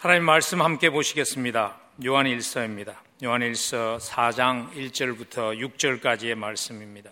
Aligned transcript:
하나님 0.00 0.24
말씀 0.24 0.60
함께 0.62 0.88
보시겠습니다. 0.88 1.76
요한 2.06 2.24
1서입니다. 2.24 2.96
요한 3.22 3.42
1서 3.42 4.00
4장 4.00 4.72
1절부터 4.72 5.76
6절까지의 5.76 6.36
말씀입니다. 6.36 7.10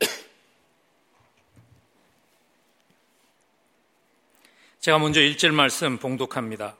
제가 4.80 4.98
먼저 4.98 5.20
1절 5.20 5.52
말씀 5.52 5.98
봉독합니다. 5.98 6.74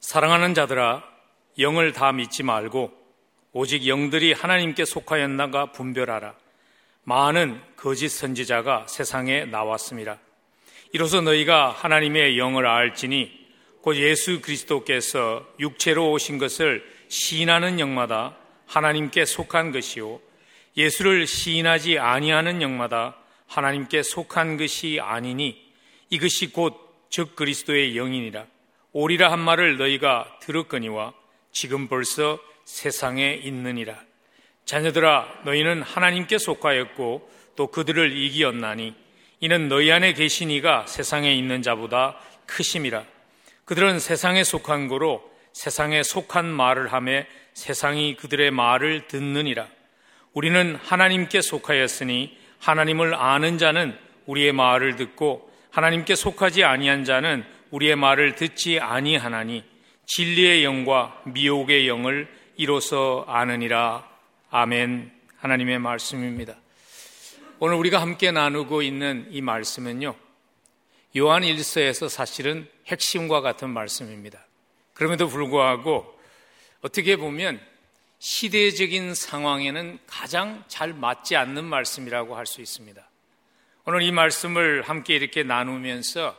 사랑하는 0.00 0.54
자들아, 0.54 1.04
영을 1.60 1.92
다 1.92 2.10
믿지 2.10 2.42
말고 2.42 2.92
오직 3.52 3.86
영들이 3.86 4.32
하나님께 4.32 4.86
속하였나가 4.86 5.70
분별하라. 5.70 6.34
많은 7.04 7.62
거짓 7.76 8.08
선지자가 8.08 8.88
세상에 8.88 9.44
나왔습니다. 9.44 10.18
이로써 10.92 11.20
너희가 11.20 11.70
하나님의 11.70 12.38
영을 12.38 12.66
알지니 12.66 13.39
곧 13.82 13.96
예수 13.96 14.40
그리스도께서 14.40 15.46
육체로 15.58 16.12
오신 16.12 16.38
것을 16.38 16.84
시인하는 17.08 17.80
영마다 17.80 18.36
하나님께 18.66 19.24
속한 19.24 19.72
것이요. 19.72 20.20
예수를 20.76 21.26
시인하지 21.26 21.98
아니하는 21.98 22.62
영마다 22.62 23.16
하나님께 23.46 24.02
속한 24.02 24.56
것이 24.56 24.98
아니니 25.00 25.70
이것이 26.10 26.52
곧 26.52 26.90
즉 27.10 27.34
그리스도의 27.34 27.94
영이니라. 27.94 28.46
오리라 28.92 29.30
한 29.30 29.40
말을 29.40 29.76
너희가 29.76 30.38
들었거니와 30.40 31.12
지금 31.52 31.88
벌써 31.88 32.38
세상에 32.64 33.34
있느니라. 33.34 34.00
자녀들아 34.64 35.42
너희는 35.44 35.82
하나님께 35.82 36.38
속하였고 36.38 37.28
또 37.56 37.66
그들을 37.66 38.16
이기었나니 38.16 38.94
이는 39.40 39.68
너희 39.68 39.90
안에 39.90 40.12
계신 40.12 40.50
이가 40.50 40.86
세상에 40.86 41.34
있는 41.34 41.62
자보다 41.62 42.16
크심이라 42.46 43.04
그들은 43.70 44.00
세상에 44.00 44.42
속한 44.42 44.88
거로 44.88 45.22
세상에 45.52 46.02
속한 46.02 46.44
말을 46.44 46.92
하며 46.92 47.22
세상이 47.54 48.16
그들의 48.16 48.50
말을 48.50 49.06
듣느니라. 49.06 49.68
우리는 50.32 50.74
하나님께 50.74 51.40
속하였으니 51.40 52.36
하나님을 52.58 53.14
아는 53.14 53.58
자는 53.58 53.96
우리의 54.26 54.52
말을 54.52 54.96
듣고 54.96 55.48
하나님께 55.70 56.16
속하지 56.16 56.64
아니한 56.64 57.04
자는 57.04 57.44
우리의 57.70 57.94
말을 57.94 58.34
듣지 58.34 58.80
아니하나니 58.80 59.62
진리의 60.04 60.64
영과 60.64 61.22
미혹의 61.26 61.86
영을 61.86 62.28
이로써 62.56 63.24
아느니라. 63.28 64.04
아멘. 64.50 65.12
하나님의 65.36 65.78
말씀입니다. 65.78 66.56
오늘 67.60 67.76
우리가 67.76 68.00
함께 68.00 68.32
나누고 68.32 68.82
있는 68.82 69.28
이 69.30 69.40
말씀은요. 69.40 70.16
요한 71.18 71.42
1서에서 71.42 72.08
사실은 72.08 72.68
핵심과 72.90 73.40
같은 73.40 73.70
말씀입니다. 73.70 74.44
그럼에도 74.94 75.28
불구하고 75.28 76.18
어떻게 76.82 77.16
보면 77.16 77.60
시대적인 78.18 79.14
상황에는 79.14 79.98
가장 80.06 80.62
잘 80.68 80.92
맞지 80.92 81.36
않는 81.36 81.64
말씀이라고 81.64 82.36
할 82.36 82.46
수 82.46 82.60
있습니다. 82.60 83.02
오늘 83.86 84.02
이 84.02 84.12
말씀을 84.12 84.82
함께 84.82 85.14
이렇게 85.14 85.42
나누면서 85.42 86.36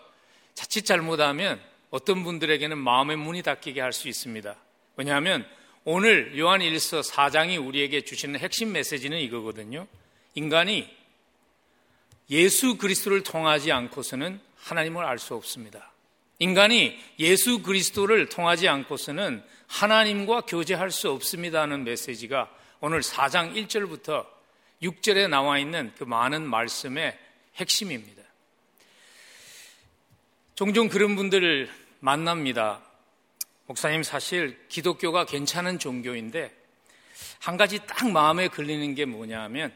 자칫 0.53 0.85
잘못하면 0.85 1.59
어떤 1.89 2.23
분들에게는 2.23 2.77
마음의 2.77 3.17
문이 3.17 3.41
닫히게 3.41 3.81
할 3.81 3.93
수 3.93 4.07
있습니다. 4.07 4.55
왜냐하면 4.95 5.47
오늘 5.83 6.37
요한 6.37 6.61
1서 6.61 7.03
4장이 7.03 7.65
우리에게 7.65 8.01
주시는 8.01 8.39
핵심 8.39 8.71
메시지는 8.73 9.17
이거거든요. 9.19 9.87
인간이 10.35 10.87
예수 12.29 12.77
그리스도를 12.77 13.23
통하지 13.23 13.71
않고서는 13.71 14.39
하나님을 14.57 15.03
알 15.03 15.17
수 15.17 15.33
없습니다. 15.33 15.90
인간이 16.41 16.99
예수 17.19 17.61
그리스도를 17.61 18.27
통하지 18.27 18.67
않고서는 18.67 19.43
하나님과 19.67 20.41
교제할 20.41 20.89
수 20.89 21.11
없습니다는 21.11 21.83
메시지가 21.83 22.49
오늘 22.79 23.01
4장 23.01 23.53
1절부터 23.53 24.25
6절에 24.81 25.29
나와 25.29 25.59
있는 25.59 25.93
그 25.99 26.03
많은 26.03 26.41
말씀의 26.41 27.15
핵심입니다. 27.57 28.23
종종 30.55 30.89
그런 30.89 31.15
분들을 31.15 31.69
만납니다. 31.99 32.81
목사님 33.67 34.01
사실 34.01 34.57
기독교가 34.67 35.27
괜찮은 35.27 35.77
종교인데 35.77 36.51
한 37.37 37.55
가지 37.55 37.77
딱 37.85 38.09
마음에 38.09 38.47
걸리는 38.47 38.95
게 38.95 39.05
뭐냐 39.05 39.43
하면 39.43 39.71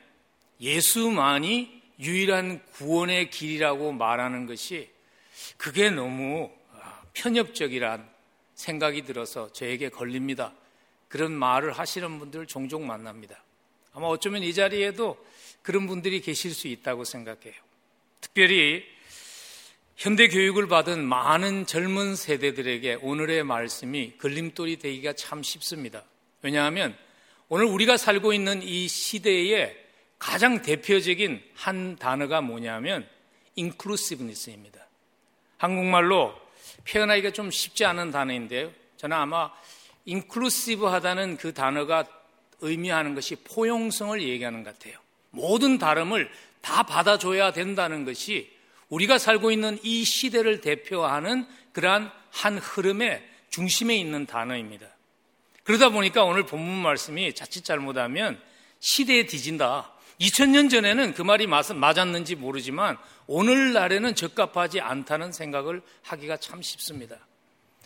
예수만이 0.59 1.83
유일한 1.99 2.65
구원의 2.71 3.29
길이라고 3.29 3.91
말하는 3.91 4.47
것이 4.47 4.94
그게 5.57 5.89
너무 5.89 6.51
아, 6.73 7.01
편협적이란 7.13 8.09
생각이 8.55 9.03
들어서 9.03 9.51
저에게 9.51 9.89
걸립니다. 9.89 10.53
그런 11.07 11.31
말을 11.31 11.73
하시는 11.73 12.19
분들을 12.19 12.47
종종 12.47 12.87
만납니다. 12.87 13.43
아마 13.93 14.07
어쩌면 14.07 14.43
이 14.43 14.53
자리에도 14.53 15.17
그런 15.61 15.87
분들이 15.87 16.21
계실 16.21 16.53
수 16.53 16.67
있다고 16.67 17.05
생각해요. 17.05 17.53
특별히 18.21 18.83
현대 19.95 20.27
교육을 20.27 20.67
받은 20.67 21.03
많은 21.03 21.65
젊은 21.65 22.15
세대들에게 22.15 22.95
오늘의 23.01 23.43
말씀이 23.43 24.17
걸림돌이 24.17 24.77
되기가 24.77 25.13
참 25.13 25.41
쉽습니다. 25.41 26.03
왜냐하면 26.41 26.97
오늘 27.47 27.65
우리가 27.65 27.95
살고 27.97 28.33
있는 28.33 28.61
이 28.61 28.87
시대에 28.87 29.75
가장 30.19 30.61
대표적인 30.61 31.41
한 31.53 31.95
단어가 31.95 32.41
뭐냐면 32.41 33.07
inclusiveness입니다. 33.57 34.84
한국말로 35.57 36.35
표현하기가 36.87 37.31
좀 37.31 37.51
쉽지 37.51 37.85
않은 37.85 38.11
단어인데요. 38.11 38.71
저는 38.97 39.15
아마 39.15 39.51
inclusive 40.07 40.87
하다는 40.87 41.37
그 41.37 41.53
단어가 41.53 42.05
의미하는 42.61 43.15
것이 43.15 43.35
포용성을 43.35 44.21
얘기하는 44.21 44.63
것 44.63 44.77
같아요. 44.77 44.99
모든 45.31 45.77
다름을 45.77 46.29
다 46.61 46.83
받아줘야 46.83 47.51
된다는 47.51 48.05
것이 48.05 48.51
우리가 48.89 49.17
살고 49.17 49.51
있는 49.51 49.77
이 49.83 50.03
시대를 50.03 50.61
대표하는 50.61 51.45
그러한 51.73 52.11
한 52.31 52.57
흐름의 52.57 53.23
중심에 53.49 53.95
있는 53.95 54.25
단어입니다. 54.25 54.87
그러다 55.63 55.89
보니까 55.89 56.23
오늘 56.23 56.45
본문 56.45 56.81
말씀이 56.81 57.33
자칫 57.33 57.65
잘못하면 57.65 58.39
시대에 58.79 59.25
뒤진다. 59.25 59.91
2000년 60.19 60.69
전에는 60.69 61.13
그 61.13 61.21
말이 61.21 61.47
맞았는지 61.47 62.35
모르지만 62.35 62.97
오늘날에는 63.27 64.15
적합하지 64.15 64.79
않다는 64.81 65.31
생각을 65.31 65.81
하기가 66.03 66.37
참 66.37 66.61
쉽습니다. 66.61 67.17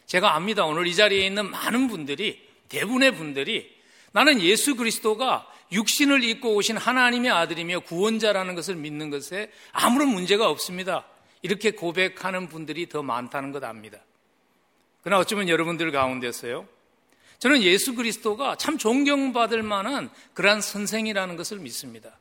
제가 0.06 0.36
압니다. 0.36 0.66
오늘 0.66 0.88
이 0.88 0.96
자리에 0.96 1.26
있는 1.26 1.50
많은 1.50 1.88
분들이 1.88 2.48
대부분의 2.70 3.16
분들이 3.16 3.76
나는 4.12 4.42
예수 4.42 4.76
그리스도가 4.76 5.48
육신을 5.72 6.24
입고 6.24 6.56
오신 6.56 6.78
하나님의 6.78 7.30
아들이며 7.30 7.82
구원자라는 7.82 8.56
것을 8.56 8.76
믿는 8.76 9.10
것에 9.10 9.52
아무런 9.72 10.10
문제가 10.10 10.50
없습니다. 10.50 11.06
이렇게 11.42 11.72
고백하는 11.72 12.48
분들이 12.48 12.90
더 12.90 13.04
많다는 13.04 13.52
것 13.52 13.64
압니다. 13.64 14.00
그러나 15.04 15.22
어쩌면 15.22 15.48
여러분들 15.48 15.92
가운데서요. 15.92 16.68
저는 17.40 17.64
예수 17.64 17.96
그리스도가 17.96 18.56
참 18.56 18.78
존경받을 18.78 19.64
만한 19.64 20.10
그러한 20.34 20.62
선생이라는 20.62 21.38
것을 21.38 21.60
믿습니다. 21.60 22.18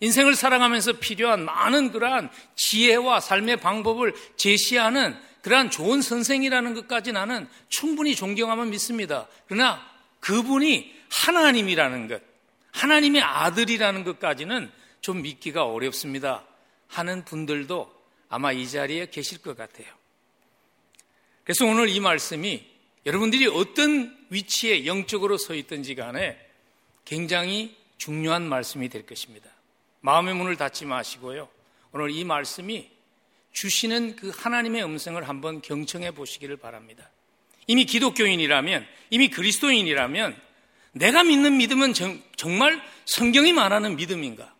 인생을 0.00 0.36
살아가면서 0.36 0.92
필요한 0.92 1.44
많은 1.44 1.90
그러한 1.90 2.30
지혜와 2.54 3.20
삶의 3.20 3.58
방법을 3.58 4.14
제시하는 4.36 5.16
그러한 5.42 5.70
좋은 5.70 6.02
선생이라는 6.02 6.74
것까지 6.74 7.12
나는 7.12 7.48
충분히 7.68 8.14
존경하면 8.14 8.70
믿습니다. 8.70 9.26
그러나 9.46 9.84
그분이 10.20 10.94
하나님이라는 11.10 12.08
것, 12.08 12.22
하나님의 12.72 13.22
아들이라는 13.22 14.04
것까지는 14.04 14.70
좀 15.00 15.22
믿기가 15.22 15.64
어렵습니다. 15.64 16.44
하는 16.88 17.24
분들도 17.24 17.92
아마 18.28 18.52
이 18.52 18.68
자리에 18.68 19.08
계실 19.10 19.38
것 19.38 19.56
같아요. 19.56 19.86
그래서 21.44 21.64
오늘 21.64 21.88
이 21.88 22.00
말씀이 22.00 22.64
여러분들이 23.06 23.46
어떤 23.46 24.17
위치에 24.30 24.86
영적으로 24.86 25.38
서 25.38 25.54
있든지 25.54 25.94
간에 25.94 26.38
굉장히 27.04 27.76
중요한 27.96 28.48
말씀이 28.48 28.88
될 28.88 29.06
것입니다. 29.06 29.50
마음의 30.00 30.34
문을 30.34 30.56
닫지 30.56 30.84
마시고요. 30.84 31.48
오늘 31.92 32.10
이 32.10 32.24
말씀이 32.24 32.90
주시는 33.52 34.16
그 34.16 34.30
하나님의 34.34 34.84
음성을 34.84 35.26
한번 35.28 35.60
경청해 35.62 36.12
보시기를 36.12 36.58
바랍니다. 36.58 37.10
이미 37.66 37.84
기독교인이라면, 37.84 38.86
이미 39.10 39.28
그리스도인이라면 39.28 40.36
내가 40.92 41.24
믿는 41.24 41.56
믿음은 41.56 41.92
정, 41.94 42.20
말 42.58 42.80
성경이 43.06 43.52
말하는 43.52 43.96
믿음인가? 43.96 44.54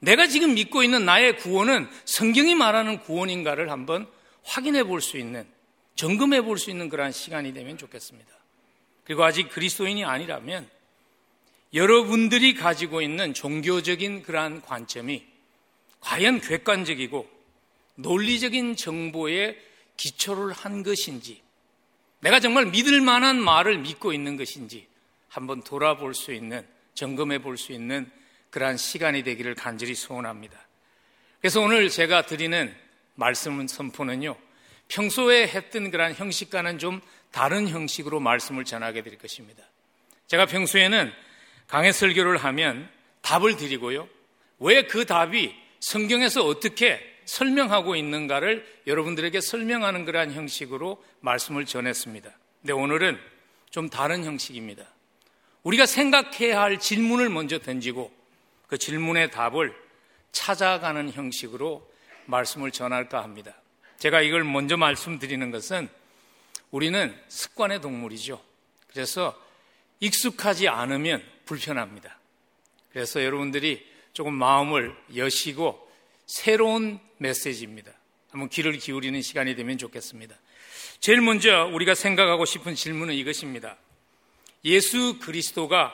내가 0.00 0.26
지금 0.26 0.54
믿고 0.54 0.82
있는 0.82 1.04
나의 1.04 1.36
구원은 1.36 1.88
성경이 2.04 2.54
말하는 2.54 3.00
구원인가를 3.00 3.70
한번 3.70 4.08
확인해 4.42 4.82
볼 4.82 5.00
수 5.00 5.18
있는, 5.18 5.46
점검해 5.94 6.42
볼 6.42 6.58
수 6.58 6.70
있는 6.70 6.88
그러한 6.88 7.12
시간이 7.12 7.52
되면 7.52 7.76
좋겠습니다. 7.78 8.41
그리고 9.04 9.24
아직 9.24 9.48
그리스도인이 9.48 10.04
아니라면 10.04 10.68
여러분들이 11.74 12.54
가지고 12.54 13.02
있는 13.02 13.34
종교적인 13.34 14.22
그러한 14.22 14.62
관점이 14.62 15.24
과연 16.00 16.40
객관적이고 16.40 17.28
논리적인 17.96 18.76
정보에 18.76 19.56
기초를 19.96 20.52
한 20.52 20.82
것인지 20.82 21.40
내가 22.20 22.40
정말 22.40 22.66
믿을 22.66 23.00
만한 23.00 23.40
말을 23.40 23.78
믿고 23.78 24.12
있는 24.12 24.36
것인지 24.36 24.86
한번 25.28 25.62
돌아볼 25.62 26.14
수 26.14 26.32
있는, 26.32 26.66
점검해 26.94 27.38
볼 27.38 27.56
수 27.56 27.72
있는 27.72 28.10
그러한 28.50 28.76
시간이 28.76 29.22
되기를 29.22 29.54
간절히 29.54 29.94
소원합니다. 29.94 30.58
그래서 31.40 31.60
오늘 31.60 31.88
제가 31.88 32.26
드리는 32.26 32.74
말씀 33.14 33.66
선포는요, 33.66 34.36
평소에 34.88 35.48
했던 35.48 35.90
그러한 35.90 36.14
형식과는 36.14 36.78
좀 36.78 37.00
다른 37.32 37.68
형식으로 37.68 38.20
말씀을 38.20 38.64
전하게 38.64 39.02
될 39.02 39.18
것입니다. 39.18 39.64
제가 40.28 40.46
평소에는 40.46 41.12
강해 41.66 41.90
설교를 41.90 42.36
하면 42.36 42.88
답을 43.22 43.56
드리고요. 43.56 44.08
왜 44.58 44.86
그 44.86 45.04
답이 45.06 45.54
성경에서 45.80 46.46
어떻게 46.46 47.00
설명하고 47.24 47.96
있는가를 47.96 48.66
여러분들에게 48.86 49.40
설명하는 49.40 50.04
그러한 50.04 50.32
형식으로 50.32 51.02
말씀을 51.20 51.66
전했습니다. 51.66 52.30
근데 52.60 52.72
오늘은 52.72 53.18
좀 53.70 53.88
다른 53.88 54.24
형식입니다. 54.24 54.84
우리가 55.62 55.86
생각해야 55.86 56.60
할 56.60 56.78
질문을 56.78 57.28
먼저 57.30 57.58
던지고 57.58 58.12
그 58.66 58.78
질문의 58.78 59.30
답을 59.30 59.74
찾아가는 60.32 61.10
형식으로 61.10 61.88
말씀을 62.26 62.70
전할까 62.70 63.22
합니다. 63.22 63.54
제가 63.98 64.20
이걸 64.22 64.44
먼저 64.44 64.76
말씀드리는 64.76 65.50
것은 65.50 65.88
우리는 66.72 67.14
습관의 67.28 67.80
동물이죠. 67.80 68.42
그래서 68.88 69.40
익숙하지 70.00 70.68
않으면 70.68 71.22
불편합니다. 71.44 72.18
그래서 72.92 73.22
여러분들이 73.22 73.86
조금 74.12 74.34
마음을 74.34 74.94
여시고 75.14 75.90
새로운 76.26 76.98
메시지입니다. 77.18 77.92
한번 78.30 78.48
귀를 78.48 78.72
기울이는 78.72 79.22
시간이 79.22 79.54
되면 79.54 79.78
좋겠습니다. 79.78 80.34
제일 80.98 81.20
먼저 81.20 81.66
우리가 81.66 81.94
생각하고 81.94 82.44
싶은 82.46 82.74
질문은 82.74 83.14
이것입니다. 83.14 83.76
예수 84.64 85.18
그리스도가 85.20 85.92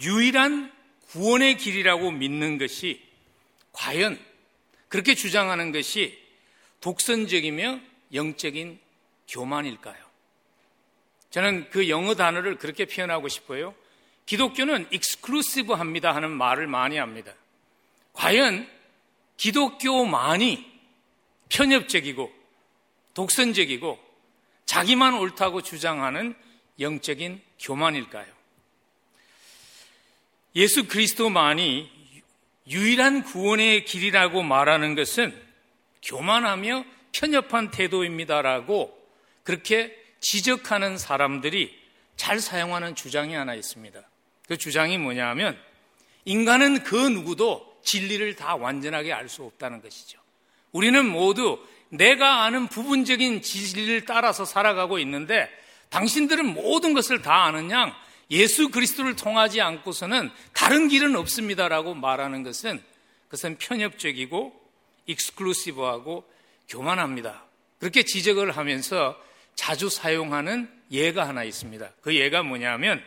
유일한 0.00 0.72
구원의 1.08 1.58
길이라고 1.58 2.12
믿는 2.12 2.58
것이 2.58 3.02
과연 3.72 4.18
그렇게 4.88 5.14
주장하는 5.14 5.72
것이 5.72 6.18
독선적이며 6.80 7.80
영적인 8.14 8.78
교만일까요? 9.28 9.96
저는 11.30 11.68
그 11.70 11.88
영어 11.88 12.14
단어를 12.14 12.56
그렇게 12.56 12.86
표현하고 12.86 13.28
싶어요. 13.28 13.74
기독교는 14.26 14.88
exclusive 14.90 15.72
합니다 15.72 16.14
하는 16.14 16.30
말을 16.30 16.66
많이 16.66 16.96
합니다. 16.96 17.32
과연 18.12 18.68
기독교만이 19.36 20.66
편협적이고 21.48 22.32
독선적이고 23.14 23.98
자기만 24.66 25.14
옳다고 25.14 25.62
주장하는 25.62 26.34
영적인 26.80 27.40
교만일까요? 27.58 28.26
예수 30.56 30.88
그리스도만이 30.88 31.90
유일한 32.68 33.22
구원의 33.22 33.84
길이라고 33.84 34.42
말하는 34.42 34.94
것은 34.94 35.34
교만하며 36.02 36.84
편협한 37.12 37.70
태도입니다라고 37.70 38.97
그렇게 39.48 39.96
지적하는 40.20 40.98
사람들이 40.98 41.74
잘 42.16 42.38
사용하는 42.38 42.94
주장이 42.94 43.32
하나 43.34 43.54
있습니다. 43.54 43.98
그 44.46 44.58
주장이 44.58 44.98
뭐냐 44.98 45.26
하면 45.30 45.58
인간은 46.26 46.82
그 46.82 46.94
누구도 46.94 47.80
진리를 47.82 48.36
다 48.36 48.56
완전하게 48.56 49.14
알 49.14 49.30
수 49.30 49.44
없다는 49.44 49.80
것이죠. 49.80 50.18
우리는 50.72 51.02
모두 51.02 51.66
내가 51.88 52.42
아는 52.42 52.66
부분적인 52.66 53.40
진리를 53.40 54.04
따라서 54.04 54.44
살아가고 54.44 54.98
있는데 54.98 55.48
당신들은 55.88 56.44
모든 56.52 56.92
것을 56.92 57.22
다 57.22 57.44
아는 57.44 57.70
양 57.70 57.94
예수 58.30 58.68
그리스도를 58.68 59.16
통하지 59.16 59.62
않고서는 59.62 60.30
다른 60.52 60.88
길은 60.88 61.16
없습니다라고 61.16 61.94
말하는 61.94 62.42
것은 62.42 62.82
그것은 63.28 63.56
편협적이고 63.56 64.52
익스클루시브하고 65.06 66.30
교만합니다. 66.68 67.44
그렇게 67.78 68.02
지적을 68.02 68.54
하면서 68.54 69.16
자주 69.58 69.88
사용하는 69.88 70.70
예가 70.92 71.26
하나 71.26 71.42
있습니다. 71.42 71.90
그 72.00 72.14
예가 72.14 72.44
뭐냐면 72.44 73.04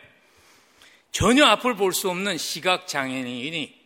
전혀 1.10 1.46
앞을 1.46 1.76
볼 1.76 1.94
수 1.94 2.10
없는 2.10 2.36
시각 2.36 2.86
장애인이 2.86 3.80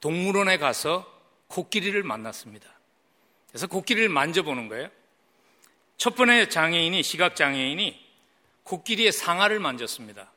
동물원에 0.00 0.58
가서 0.58 1.10
코끼리를 1.48 2.00
만났습니다. 2.02 2.68
그래서 3.48 3.66
코끼리를 3.68 4.06
만져보는 4.10 4.68
거예요. 4.68 4.90
첫 5.96 6.14
번째 6.14 6.50
장애인이 6.50 7.02
시각 7.02 7.34
장애인이 7.34 8.06
코끼리의 8.64 9.10
상아를 9.10 9.58
만졌습니다. 9.58 10.30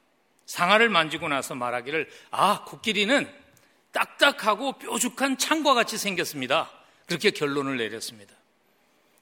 상아를 0.45 0.87
만지고 0.87 1.27
나서 1.27 1.53
말하기를 1.53 2.09
아 2.31 2.63
코끼리는 2.63 3.29
딱딱하고 3.91 4.79
뾰족한 4.79 5.37
창과 5.37 5.73
같이 5.73 5.97
생겼습니다. 5.97 6.71
그렇게 7.07 7.31
결론을 7.31 7.75
내렸습니다. 7.75 8.33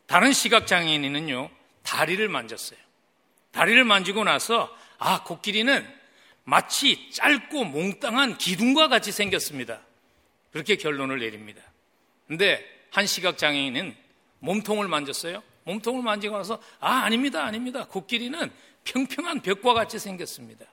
다른 0.06 0.32
시각 0.32 0.68
장애인은요 0.68 1.57
다리를 1.88 2.28
만졌어요. 2.28 2.78
다리를 3.52 3.82
만지고 3.86 4.26
나서 4.26 4.76
아, 4.98 5.24
코끼리는 5.24 5.88
마치 6.44 7.10
짧고 7.12 7.64
몽땅한 7.64 8.38
기둥과 8.38 8.90
같이 8.90 9.14
생겼습니다. 9.14 9.82
그렇게 10.52 10.76
결론을 10.76 11.20
내립니다. 11.20 11.62
근데 12.28 12.64
한 12.92 13.06
시각 13.06 13.38
장애인은 13.38 13.96
몸통을 14.40 14.90
만졌어요. 14.90 15.42
몸통을 15.64 16.04
만지고 16.04 16.38
나서 16.38 16.62
아, 16.82 17.04
아닙니다. 17.04 17.46
아닙니다. 17.46 17.86
코끼리는 17.86 18.52
평평한 18.84 19.42
벽과 19.42 19.74
같이 19.74 19.98
생겼습니다. 19.98 20.66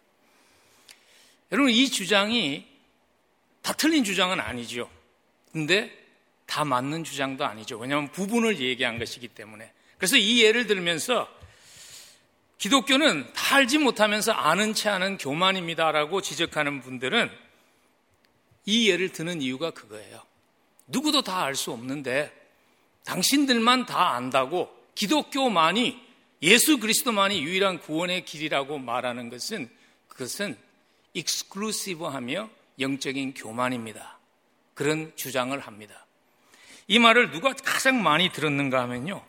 여러분 1.53 1.71
이 1.71 1.89
주장이 1.89 2.67
다 3.63 3.73
틀린 3.73 4.03
주장은 4.03 4.41
아니죠. 4.41 4.91
근데 5.53 5.97
다 6.47 6.65
맞는 6.65 7.05
주장도 7.05 7.45
아니죠. 7.45 7.79
왜냐하면 7.79 8.11
부분을 8.11 8.59
얘기한 8.59 8.99
것이기 8.99 9.29
때문에. 9.29 9.73
그래서 10.05 10.19
이 10.19 10.43
예를 10.43 10.67
들면서 10.67 11.27
기독교는 12.59 13.33
다 13.33 13.57
알지 13.57 13.79
못하면서 13.79 14.33
아는 14.33 14.75
채 14.75 14.91
하는 14.91 15.17
교만입니다라고 15.17 16.21
지적하는 16.21 16.83
분들은 16.83 17.31
이 18.67 18.91
예를 18.91 19.13
드는 19.13 19.41
이유가 19.41 19.71
그거예요. 19.71 20.21
누구도 20.89 21.23
다 21.23 21.45
알 21.45 21.55
수 21.55 21.71
없는데 21.73 22.31
당신들만 23.07 23.87
다 23.87 24.11
안다고 24.11 24.77
기독교만이 24.95 25.99
예수 26.43 26.79
그리스도만이 26.81 27.43
유일한 27.43 27.81
구원의 27.81 28.27
길이라고 28.27 28.77
말하는 28.77 29.31
것은 29.31 29.71
그것은 30.09 30.59
익스클루시브하며 31.15 32.51
영적인 32.79 33.33
교만입니다. 33.33 34.19
그런 34.75 35.17
주장을 35.17 35.59
합니다. 35.59 36.05
이 36.89 36.99
말을 36.99 37.31
누가 37.31 37.55
가장 37.55 38.03
많이 38.03 38.31
들었는가 38.31 38.83
하면요. 38.83 39.25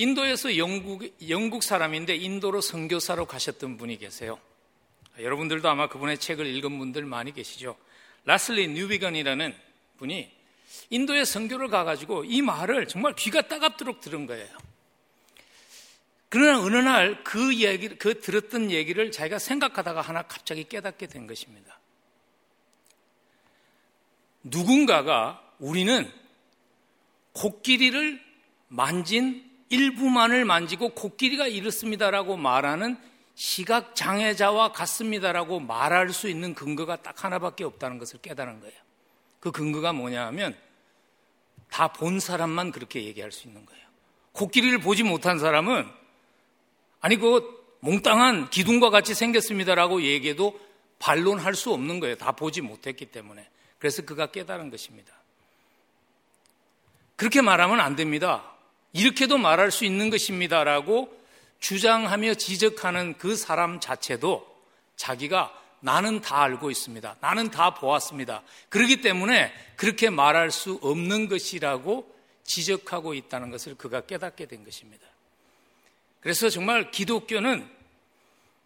인도에서 0.00 0.56
영국, 0.56 1.04
영국 1.28 1.62
사람인데 1.62 2.16
인도로 2.16 2.62
선교사로 2.62 3.26
가셨던 3.26 3.76
분이 3.76 3.98
계세요. 3.98 4.38
여러분들도 5.18 5.68
아마 5.68 5.90
그분의 5.90 6.16
책을 6.16 6.46
읽은 6.46 6.78
분들 6.78 7.04
많이 7.04 7.34
계시죠. 7.34 7.76
라슬리 8.24 8.68
뉴비건이라는 8.68 9.54
분이 9.98 10.32
인도에 10.88 11.26
선교를 11.26 11.68
가가지고 11.68 12.24
이 12.24 12.40
말을 12.40 12.88
정말 12.88 13.14
귀가 13.14 13.42
따갑도록 13.42 14.00
들은 14.00 14.26
거예요. 14.26 14.48
그러나 16.30 16.60
어느 16.60 16.76
날 16.76 17.22
그 17.22 17.56
얘기, 17.56 17.90
그 17.90 18.20
들었던 18.20 18.70
얘기를 18.70 19.12
자기가 19.12 19.38
생각하다가 19.38 20.00
하나 20.00 20.22
갑자기 20.22 20.64
깨닫게 20.64 21.08
된 21.08 21.26
것입니다. 21.26 21.78
누군가가 24.44 25.46
우리는 25.58 26.10
코끼리를 27.34 28.18
만진 28.68 29.49
일부만을 29.70 30.44
만지고 30.44 30.90
코끼리가 30.90 31.46
이렇습니다라고 31.46 32.36
말하는 32.36 32.98
시각 33.34 33.94
장애자와 33.94 34.72
같습니다라고 34.72 35.60
말할 35.60 36.10
수 36.10 36.28
있는 36.28 36.54
근거가 36.54 36.96
딱 36.96 37.24
하나밖에 37.24 37.64
없다는 37.64 37.98
것을 37.98 38.20
깨달은 38.20 38.60
거예요. 38.60 38.74
그 39.38 39.50
근거가 39.50 39.92
뭐냐 39.92 40.26
하면 40.26 40.56
다 41.70 41.88
본 41.88 42.20
사람만 42.20 42.72
그렇게 42.72 43.04
얘기할 43.04 43.32
수 43.32 43.46
있는 43.46 43.64
거예요. 43.64 43.80
코끼리를 44.32 44.78
보지 44.80 45.04
못한 45.04 45.38
사람은 45.38 45.88
아니 47.00 47.16
그 47.16 47.58
몽땅한 47.80 48.50
기둥과 48.50 48.90
같이 48.90 49.14
생겼습니다라고 49.14 50.02
얘기해도 50.02 50.60
반론할 50.98 51.54
수 51.54 51.72
없는 51.72 52.00
거예요. 52.00 52.16
다 52.16 52.32
보지 52.32 52.60
못했기 52.60 53.06
때문에. 53.06 53.48
그래서 53.78 54.02
그가 54.02 54.26
깨달은 54.26 54.70
것입니다. 54.70 55.14
그렇게 57.16 57.40
말하면 57.40 57.80
안 57.80 57.96
됩니다. 57.96 58.49
이렇게도 58.92 59.38
말할 59.38 59.70
수 59.70 59.84
있는 59.84 60.10
것입니다라고 60.10 61.16
주장하며 61.60 62.34
지적하는 62.34 63.18
그 63.18 63.36
사람 63.36 63.80
자체도 63.80 64.46
자기가 64.96 65.56
나는 65.80 66.20
다 66.20 66.42
알고 66.42 66.70
있습니다. 66.70 67.16
나는 67.20 67.50
다 67.50 67.74
보았습니다. 67.74 68.42
그렇기 68.68 69.00
때문에 69.00 69.52
그렇게 69.76 70.10
말할 70.10 70.50
수 70.50 70.78
없는 70.82 71.28
것이라고 71.28 72.14
지적하고 72.44 73.14
있다는 73.14 73.50
것을 73.50 73.76
그가 73.76 74.02
깨닫게 74.02 74.46
된 74.46 74.64
것입니다. 74.64 75.06
그래서 76.20 76.50
정말 76.50 76.90
기독교는 76.90 77.68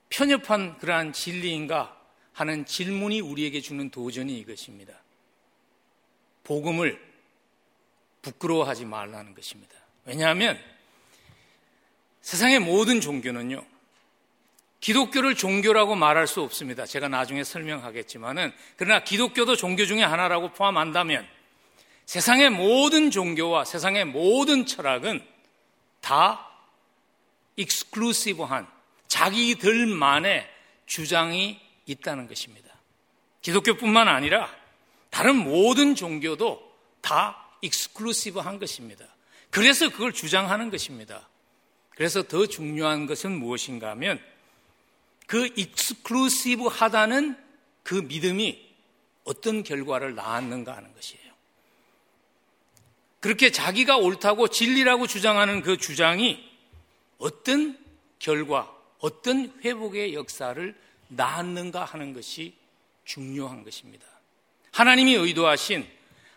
편협한 0.09 0.79
그러한 0.79 1.13
진리인가 1.13 1.97
하는 2.33 2.67
질문이 2.67 3.21
우리에게 3.21 3.61
주는 3.61 3.91
도전이 3.91 4.37
이것입니다. 4.39 4.95
복음을 6.43 7.01
부끄러워하지 8.23 8.87
말라는 8.87 9.35
것입니다. 9.35 9.75
왜냐하면 10.05 10.59
세상의 12.21 12.59
모든 12.59 13.01
종교는요, 13.01 13.65
기독교를 14.81 15.35
종교라고 15.35 15.95
말할 15.95 16.27
수 16.27 16.43
없습니다. 16.43 16.85
제가 16.87 17.09
나중에 17.09 17.43
설명하겠지만은, 17.45 18.53
그러나 18.77 19.03
기독교도 19.03 19.57
종교 19.57 19.87
중에 19.87 20.03
하나라고 20.03 20.53
포함한다면, 20.53 21.27
세상의 22.07 22.51
모든 22.51 23.11
종교와 23.11 23.65
세상의 23.65 24.05
모든 24.05 24.67
철학은 24.67 25.27
다 26.01 26.51
익스클루시브한 27.57 28.67
자기들만의 29.09 30.51
주장이 30.87 31.61
있다는 31.87 32.29
것입니다. 32.29 32.69
기독교뿐만 33.41 34.09
아니라 34.09 34.55
다른 35.11 35.37
모든 35.37 35.95
종교도 35.95 36.75
다 37.01 37.49
exclusive한 37.63 38.59
것입니다. 38.59 39.07
그래서 39.55 39.89
그걸 39.89 40.13
주장하는 40.13 40.69
것입니다. 40.69 41.29
그래서 41.91 42.25
더 42.25 42.45
중요한 42.45 43.07
것은 43.07 43.31
무엇인가 43.31 43.91
하면 43.91 44.21
그 45.29 45.49
exclusive 45.55 46.67
하다는 46.67 47.37
그 47.85 47.95
믿음이 47.95 48.61
어떤 49.23 49.63
결과를 49.63 50.17
낳았는가 50.17 50.77
하는 50.77 50.93
것이에요. 50.93 51.23
그렇게 53.21 53.53
자기가 53.53 53.97
옳다고 53.97 54.49
진리라고 54.49 55.07
주장하는 55.07 55.63
그 55.63 55.77
주장이 55.77 56.45
어떤 57.19 57.79
결과, 58.19 58.77
어떤 58.99 59.53
회복의 59.65 60.15
역사를 60.15 60.75
낳았는가 61.07 61.85
하는 61.85 62.13
것이 62.13 62.57
중요한 63.05 63.63
것입니다. 63.63 64.05
하나님이 64.73 65.15
의도하신 65.15 65.87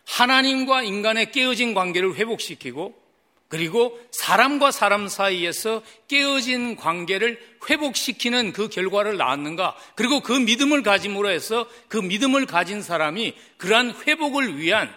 하나님과 0.05 0.83
인간의 0.83 1.31
깨어진 1.31 1.73
관계를 1.73 2.13
회복시키고 2.13 3.06
그리고 3.47 3.97
사람과 4.11 4.71
사람 4.71 5.07
사이에서 5.07 5.81
깨어진 6.07 6.75
관계를 6.75 7.39
회복시키는 7.69 8.51
그 8.51 8.67
결과를 8.67 9.17
낳았는가? 9.17 9.75
그리고 9.95 10.19
그 10.19 10.33
믿음을 10.33 10.83
가짐으로 10.83 11.29
해서 11.29 11.67
그 11.87 11.97
믿음을 11.97 12.45
가진 12.45 12.81
사람이 12.81 13.35
그러한 13.57 13.95
회복을 14.05 14.57
위한 14.57 14.93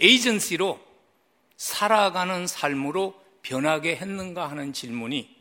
에이전시로 0.00 0.78
살아가는 1.56 2.46
삶으로 2.46 3.20
변하게 3.42 3.96
했는가 3.96 4.50
하는 4.50 4.72
질문이 4.72 5.34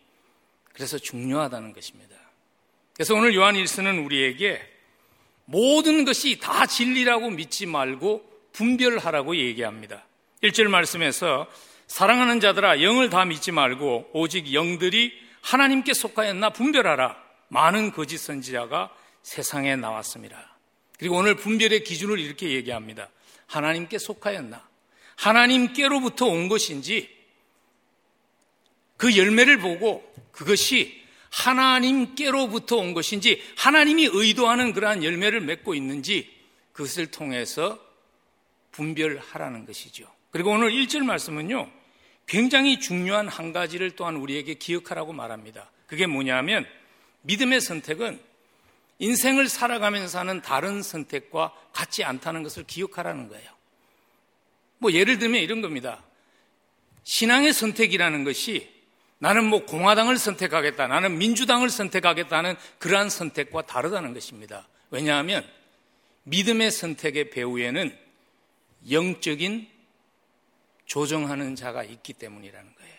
그래서 0.73 0.97
중요하다는 0.97 1.73
것입니다. 1.73 2.15
그래서 2.93 3.15
오늘 3.15 3.35
요한 3.35 3.55
일서는 3.55 3.99
우리에게 3.99 4.61
모든 5.45 6.05
것이 6.05 6.39
다 6.39 6.65
진리라고 6.65 7.31
믿지 7.31 7.65
말고 7.65 8.29
분별하라고 8.53 9.35
얘기합니다. 9.35 10.05
1절 10.43 10.67
말씀에서 10.67 11.47
사랑하는 11.91 12.39
자들아 12.39 12.81
영을 12.83 13.09
다 13.09 13.25
믿지 13.25 13.51
말고 13.51 14.11
오직 14.13 14.53
영들이 14.53 15.11
하나님께 15.41 15.93
속하였나 15.93 16.51
분별하라. 16.51 17.21
많은 17.49 17.91
거짓 17.91 18.17
선지자가 18.17 18.95
세상에 19.23 19.75
나왔습니다. 19.75 20.55
그리고 20.97 21.17
오늘 21.17 21.35
분별의 21.35 21.83
기준을 21.83 22.17
이렇게 22.17 22.51
얘기합니다. 22.51 23.09
하나님께 23.47 23.97
속하였나? 23.97 24.65
하나님께로부터 25.17 26.27
온 26.27 26.47
것인지 26.47 27.09
그 28.95 29.17
열매를 29.17 29.59
보고 29.59 30.01
그것이 30.31 31.03
하나님께로부터 31.29 32.77
온 32.77 32.93
것인지 32.93 33.43
하나님이 33.57 34.09
의도하는 34.13 34.71
그러한 34.71 35.03
열매를 35.03 35.41
맺고 35.41 35.75
있는지 35.75 36.33
그것을 36.71 37.11
통해서 37.11 37.77
분별하라는 38.71 39.65
것이죠. 39.65 40.07
그리고 40.31 40.51
오늘 40.51 40.71
1절 40.71 41.03
말씀은요, 41.03 41.80
굉장히 42.31 42.79
중요한 42.79 43.27
한 43.27 43.51
가지를 43.51 43.97
또한 43.97 44.15
우리에게 44.15 44.53
기억하라고 44.53 45.11
말합니다. 45.11 45.69
그게 45.85 46.07
뭐냐면 46.07 46.65
믿음의 47.23 47.59
선택은 47.59 48.21
인생을 48.99 49.49
살아가면서 49.49 50.19
하는 50.19 50.41
다른 50.41 50.81
선택과 50.81 51.53
같지 51.73 52.05
않다는 52.05 52.43
것을 52.43 52.63
기억하라는 52.63 53.27
거예요. 53.27 53.51
뭐 54.77 54.93
예를 54.93 55.19
들면 55.19 55.41
이런 55.41 55.59
겁니다. 55.59 56.05
신앙의 57.03 57.51
선택이라는 57.51 58.23
것이 58.23 58.71
나는 59.17 59.43
뭐 59.43 59.65
공화당을 59.65 60.17
선택하겠다, 60.17 60.87
나는 60.87 61.17
민주당을 61.17 61.69
선택하겠다는 61.69 62.55
그러한 62.79 63.09
선택과 63.09 63.63
다르다는 63.63 64.13
것입니다. 64.13 64.69
왜냐하면 64.89 65.45
믿음의 66.23 66.71
선택의 66.71 67.29
배후에는 67.31 67.93
영적인 68.89 69.67
조정하는 70.91 71.55
자가 71.55 71.85
있기 71.85 72.11
때문이라는 72.11 72.75
거예요. 72.75 72.95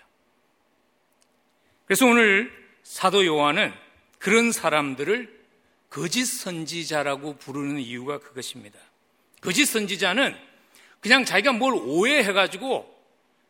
그래서 1.85 2.07
오늘 2.07 2.51
사도 2.83 3.27
요한은 3.27 3.71
그런 4.19 4.51
사람들을 4.51 5.43
거짓 5.91 6.25
선지자라고 6.25 7.37
부르는 7.37 7.79
이유가 7.81 8.19
그것입니다. 8.19 8.79
거짓 9.43 9.67
선지자는 9.67 10.35
그냥 11.01 11.27
자기가 11.27 11.53
뭘 11.53 11.75
오해해가지고 11.75 12.91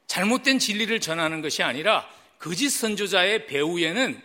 잘못된 0.09 0.59
진리를 0.59 0.99
전하는 0.99 1.41
것이 1.41 1.63
아니라 1.63 2.11
거짓 2.41 2.71
선조자의 2.71 3.47
배후에는 3.47 4.21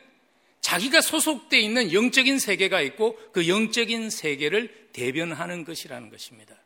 자기가 0.61 1.01
소속돼 1.01 1.59
있는 1.59 1.93
영적인 1.93 2.39
세계가 2.39 2.81
있고 2.81 3.19
그 3.33 3.47
영적인 3.47 4.09
세계를 4.09 4.87
대변하는 4.93 5.63
것이라는 5.63 6.09
것입니다. 6.09 6.56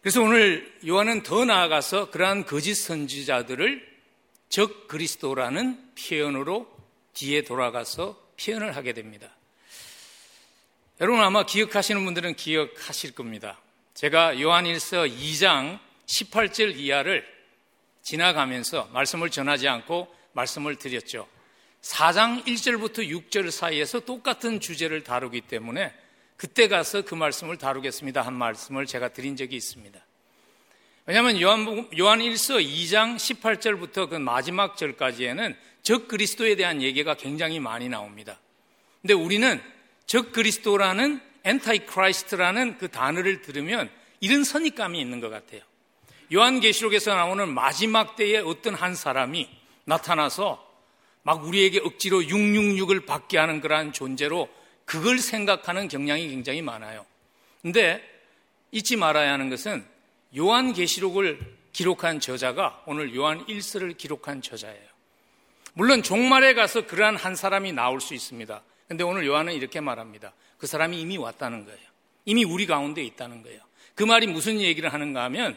그래서 0.00 0.22
오늘 0.22 0.72
요한은 0.86 1.22
더 1.22 1.44
나아가서 1.44 2.10
그러한 2.10 2.46
거짓 2.46 2.74
선지자들을 2.74 3.86
적 4.48 4.88
그리스도라는 4.88 5.92
표현으로 5.94 6.66
뒤에 7.12 7.42
돌아가서 7.42 8.18
표현을 8.42 8.76
하게 8.76 8.94
됩니다. 8.94 9.28
여러분 11.02 11.20
아마 11.20 11.44
기억하시는 11.44 12.02
분들은 12.02 12.34
기억하실 12.34 13.14
겁니다. 13.14 13.60
제가 13.92 14.40
요한일서 14.40 15.02
2장 15.04 15.78
18절 16.06 16.76
이하를 16.76 17.26
지나가면서 18.02 18.88
말씀을 18.92 19.28
전하지 19.30 19.68
않고 19.68 20.14
말씀을 20.32 20.76
드렸죠. 20.76 21.28
4장 21.82 22.44
1절부터 22.46 23.06
6절 23.06 23.50
사이에서 23.50 24.00
똑같은 24.00 24.60
주제를 24.60 25.04
다루기 25.04 25.42
때문에 25.42 25.92
그때 26.40 26.68
가서 26.68 27.02
그 27.02 27.14
말씀을 27.14 27.58
다루겠습니다 27.58 28.22
한 28.22 28.32
말씀을 28.32 28.86
제가 28.86 29.10
드린 29.10 29.36
적이 29.36 29.56
있습니다. 29.56 30.00
왜냐하면 31.04 31.38
요한, 31.38 31.86
요한 31.98 32.20
1서 32.20 32.64
2장 32.66 33.16
18절부터 33.16 34.08
그 34.08 34.14
마지막 34.14 34.78
절까지에는 34.78 35.54
적 35.82 36.08
그리스도에 36.08 36.56
대한 36.56 36.80
얘기가 36.80 37.12
굉장히 37.12 37.60
많이 37.60 37.90
나옵니다. 37.90 38.40
근데 39.02 39.12
우리는 39.12 39.60
적 40.06 40.32
그리스도라는 40.32 41.20
antichrist라는 41.44 42.78
그 42.78 42.88
단어를 42.88 43.42
들으면 43.42 43.90
이런 44.20 44.42
선입감이 44.42 44.98
있는 44.98 45.20
것 45.20 45.28
같아요. 45.28 45.60
요한계시록에서 46.32 47.16
나오는 47.16 47.52
마지막 47.52 48.16
때에 48.16 48.38
어떤 48.38 48.74
한 48.74 48.94
사람이 48.94 49.46
나타나서 49.84 50.66
막 51.22 51.44
우리에게 51.44 51.80
억지로 51.84 52.22
666을 52.22 53.04
받게 53.04 53.36
하는 53.36 53.60
그러한 53.60 53.92
존재로 53.92 54.48
그걸 54.90 55.18
생각하는 55.18 55.86
경향이 55.86 56.28
굉장히 56.30 56.62
많아요. 56.62 57.06
근데 57.62 58.02
잊지 58.72 58.96
말아야 58.96 59.34
하는 59.34 59.48
것은 59.48 59.86
요한 60.36 60.72
계시록을 60.72 61.38
기록한 61.72 62.18
저자가 62.18 62.82
오늘 62.86 63.14
요한 63.14 63.46
1서를 63.46 63.96
기록한 63.96 64.42
저자예요. 64.42 64.88
물론 65.74 66.02
종말에 66.02 66.54
가서 66.54 66.88
그러한 66.88 67.14
한 67.14 67.36
사람이 67.36 67.72
나올 67.72 68.00
수 68.00 68.14
있습니다. 68.14 68.64
근데 68.88 69.04
오늘 69.04 69.24
요한은 69.26 69.52
이렇게 69.52 69.78
말합니다. 69.78 70.32
그 70.58 70.66
사람이 70.66 71.00
이미 71.00 71.18
왔다는 71.18 71.66
거예요. 71.66 71.78
이미 72.24 72.42
우리 72.42 72.66
가운데 72.66 73.00
있다는 73.04 73.44
거예요. 73.44 73.60
그 73.94 74.02
말이 74.02 74.26
무슨 74.26 74.60
얘기를 74.60 74.92
하는가 74.92 75.22
하면 75.22 75.56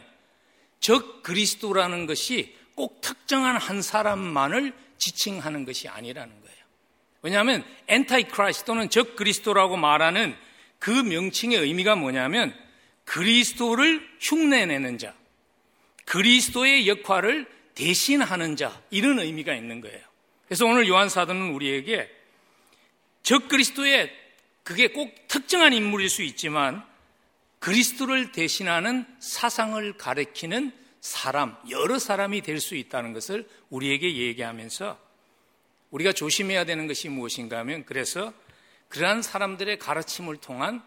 적 0.78 1.24
그리스도라는 1.24 2.06
것이 2.06 2.56
꼭 2.76 3.00
특정한 3.00 3.56
한 3.56 3.82
사람만을 3.82 4.72
지칭하는 4.98 5.64
것이 5.64 5.88
아니라는 5.88 6.30
거예요. 6.30 6.43
왜냐하면 7.24 7.64
antichrist 7.88 8.64
또는 8.64 8.90
적 8.90 9.16
그리스도라고 9.16 9.78
말하는 9.78 10.36
그 10.78 10.90
명칭의 10.90 11.58
의미가 11.58 11.96
뭐냐면 11.96 12.54
그리스도를 13.06 14.06
흉내내는 14.20 14.98
자, 14.98 15.14
그리스도의 16.04 16.86
역할을 16.86 17.46
대신하는 17.74 18.56
자, 18.56 18.78
이런 18.90 19.18
의미가 19.18 19.54
있는 19.54 19.80
거예요. 19.80 19.98
그래서 20.46 20.66
오늘 20.66 20.86
요한 20.86 21.08
사도는 21.08 21.52
우리에게 21.54 22.10
적 23.22 23.48
그리스도의 23.48 24.12
그게 24.62 24.88
꼭 24.88 25.10
특정한 25.26 25.72
인물일 25.72 26.10
수 26.10 26.22
있지만 26.22 26.84
그리스도를 27.58 28.32
대신하는 28.32 29.06
사상을 29.18 29.96
가리키는 29.96 30.72
사람, 31.00 31.56
여러 31.70 31.98
사람이 31.98 32.42
될 32.42 32.60
수 32.60 32.74
있다는 32.74 33.14
것을 33.14 33.48
우리에게 33.70 34.14
얘기하면서 34.14 35.03
우리가 35.94 36.12
조심해야 36.12 36.64
되는 36.64 36.88
것이 36.88 37.08
무엇인가 37.08 37.58
하면 37.58 37.84
그래서 37.84 38.32
그러한 38.88 39.22
사람들의 39.22 39.78
가르침을 39.78 40.38
통한 40.38 40.82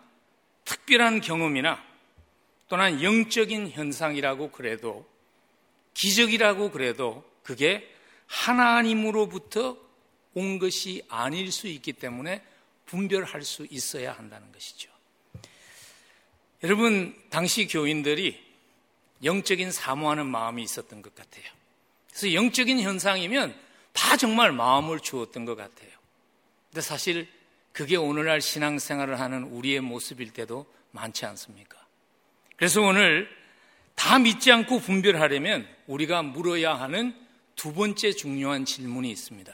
특별한 0.65 1.21
경험이나 1.21 1.81
또는 2.67 3.01
영적인 3.01 3.69
현상이라고 3.69 4.51
그래도 4.51 5.07
기적이라고 5.93 6.71
그래도 6.71 7.23
그게 7.41 7.89
하나님으로부터 8.25 9.77
온 10.33 10.59
것이 10.59 11.01
아닐 11.07 11.53
수 11.53 11.67
있기 11.67 11.93
때문에 11.93 12.43
분별할 12.85 13.43
수 13.43 13.65
있어야 13.69 14.11
한다는 14.11 14.51
것이죠. 14.51 14.91
여러분, 16.63 17.15
당시 17.29 17.65
교인들이 17.67 18.45
영적인 19.23 19.71
사모하는 19.71 20.25
마음이 20.25 20.61
있었던 20.63 21.01
것 21.01 21.15
같아요. 21.15 21.45
그래서 22.09 22.33
영적인 22.33 22.81
현상이면 22.81 23.66
다 23.97 24.15
정말 24.15 24.51
마음을 24.51 24.99
주었던 24.99 25.45
것 25.45 25.55
같아요. 25.55 25.89
근데 26.69 26.81
사실 26.81 27.27
그게 27.71 27.95
오늘날 27.95 28.41
신앙생활을 28.41 29.19
하는 29.19 29.43
우리의 29.45 29.81
모습일 29.81 30.33
때도 30.33 30.71
많지 30.91 31.25
않습니까? 31.25 31.83
그래서 32.55 32.81
오늘 32.83 33.27
다 33.95 34.19
믿지 34.19 34.51
않고 34.51 34.81
분별하려면 34.81 35.67
우리가 35.87 36.21
물어야 36.21 36.75
하는 36.75 37.15
두 37.55 37.73
번째 37.73 38.11
중요한 38.11 38.65
질문이 38.65 39.09
있습니다. 39.09 39.51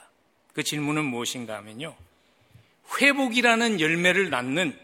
그 0.53 0.61
질문은 0.61 1.05
무엇인가 1.05 1.55
하면요. 1.57 1.95
회복이라는 2.99 3.79
열매를 3.79 4.29
낳는 4.29 4.77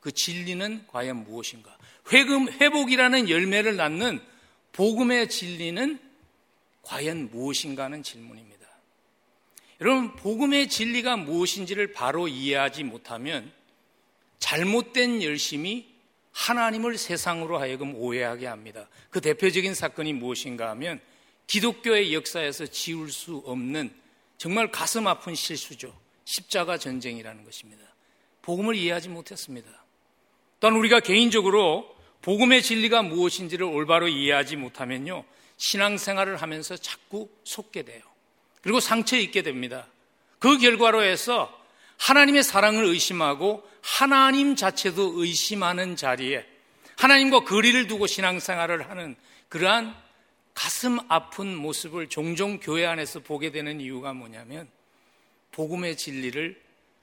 그 0.00 0.12
진리는 0.12 0.84
과연 0.88 1.24
무엇인가? 1.24 1.74
회금, 2.12 2.50
회복이라는 2.50 3.30
열매를 3.30 3.76
낳는 3.76 4.20
복음의 4.72 5.30
진리는 5.30 6.03
과연 6.84 7.30
무엇인가 7.30 7.84
하는 7.84 8.02
질문입니다. 8.02 8.66
여러분, 9.80 10.14
복음의 10.16 10.68
진리가 10.68 11.16
무엇인지를 11.16 11.92
바로 11.92 12.28
이해하지 12.28 12.84
못하면 12.84 13.52
잘못된 14.38 15.22
열심이 15.22 15.86
하나님을 16.32 16.98
세상으로 16.98 17.58
하여금 17.58 17.94
오해하게 17.94 18.46
합니다. 18.46 18.88
그 19.10 19.20
대표적인 19.20 19.74
사건이 19.74 20.12
무엇인가 20.12 20.68
하면 20.70 21.00
기독교의 21.46 22.14
역사에서 22.14 22.66
지울 22.66 23.10
수 23.10 23.42
없는 23.46 23.92
정말 24.36 24.70
가슴 24.70 25.06
아픈 25.06 25.34
실수죠. 25.34 25.96
십자가 26.24 26.78
전쟁이라는 26.78 27.44
것입니다. 27.44 27.84
복음을 28.42 28.74
이해하지 28.74 29.08
못했습니다. 29.08 29.68
또한 30.60 30.76
우리가 30.76 31.00
개인적으로 31.00 31.94
복음의 32.22 32.62
진리가 32.62 33.02
무엇인지를 33.02 33.64
올바로 33.64 34.08
이해하지 34.08 34.56
못하면요. 34.56 35.24
신앙생활을 35.56 36.40
하면서 36.42 36.76
자꾸 36.76 37.28
속게 37.44 37.82
돼요. 37.82 38.02
그리고 38.62 38.80
상처 38.80 39.16
입게 39.16 39.42
됩니다. 39.42 39.86
그 40.38 40.58
결과로 40.58 41.02
해서 41.02 41.64
하나님의 41.98 42.42
사랑을 42.42 42.84
의심하고 42.84 43.68
하나님 43.82 44.56
자체도 44.56 45.22
의심하는 45.22 45.96
자리에 45.96 46.46
하나님과 46.96 47.40
거리를 47.40 47.86
두고 47.86 48.06
신앙생활을 48.06 48.88
하는 48.88 49.16
그러한 49.48 49.94
가슴 50.54 50.98
아픈 51.08 51.54
모습을 51.54 52.08
종종 52.08 52.60
교회 52.60 52.86
안에서 52.86 53.20
보게 53.20 53.50
되는 53.50 53.80
이유가 53.80 54.12
뭐냐면 54.12 54.68
복음의 55.52 55.96
진리를 55.96 56.60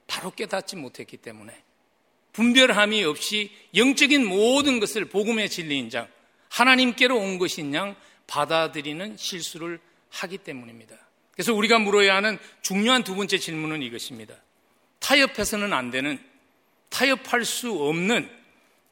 바로 0.08 0.32
깨닫지 0.32 0.76
못했기 0.76 1.18
때문에 1.18 1.54
분별함이 2.34 3.04
없이 3.04 3.52
영적인 3.76 4.26
모든 4.26 4.80
것을 4.80 5.06
복음의 5.06 5.50
진리인 5.50 5.90
장 5.90 6.08
하나님께로 6.50 7.18
온 7.18 7.38
것인 7.38 7.74
양 7.74 7.96
받아들이는 8.32 9.18
실수를 9.18 9.80
하기 10.10 10.38
때문입니다. 10.38 10.96
그래서 11.34 11.54
우리가 11.54 11.80
물어야 11.80 12.16
하는 12.16 12.40
중요한 12.62 13.04
두 13.04 13.14
번째 13.14 13.38
질문은 13.38 13.82
이것입니다. 13.84 14.36
타협해서는 15.00 15.74
안 15.74 15.92
되는, 15.92 16.18
타협할 16.90 17.44
수 17.44 17.74
없는 17.74 18.30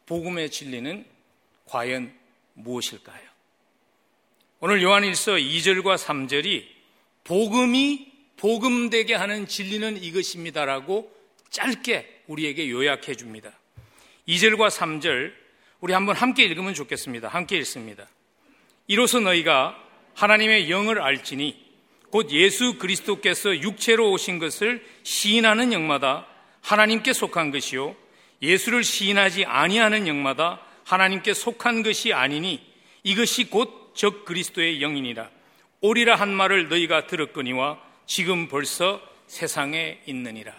복음의 0.07 0.51
진리는 0.51 1.05
과연 1.65 2.13
무엇일까요? 2.53 3.29
오늘 4.59 4.83
요한일서 4.83 5.33
2절과 5.33 5.97
3절이 5.97 6.65
복음이 7.23 8.11
복음되게 8.35 9.15
하는 9.15 9.47
진리는 9.47 10.03
이것입니다라고 10.03 11.15
짧게 11.49 12.23
우리에게 12.27 12.69
요약해 12.69 13.15
줍니다. 13.15 13.57
2절과 14.27 14.69
3절 14.69 15.33
우리 15.79 15.93
한번 15.93 16.17
함께 16.17 16.43
읽으면 16.43 16.73
좋겠습니다. 16.73 17.29
함께 17.29 17.57
읽습니다. 17.59 18.05
이로써 18.89 19.21
너희가 19.21 19.81
하나님의 20.15 20.69
영을 20.69 21.01
알지니 21.01 21.69
곧 22.11 22.29
예수 22.31 22.77
그리스도께서 22.77 23.55
육체로 23.61 24.11
오신 24.11 24.39
것을 24.39 24.85
시인하는 25.03 25.71
영마다 25.71 26.27
하나님께 26.59 27.13
속한 27.13 27.51
것이요 27.51 27.95
예수를 28.41 28.83
시인하지 28.83 29.45
아니하는 29.45 30.09
영마다 30.09 30.59
하나님께 30.83 31.33
속한 31.33 31.83
것이 31.83 32.11
아니니 32.11 32.61
이것이 33.03 33.49
곧 33.49 33.79
적 33.99 34.23
그리스도의 34.23 34.79
영이니라. 34.79 35.29
오리라 35.81 36.15
한 36.15 36.29
말을 36.29 36.69
너희가 36.69 37.05
들었거니와 37.07 37.81
지금 38.05 38.47
벌써 38.47 39.01
세상에 39.27 39.99
있느니라. 40.05 40.53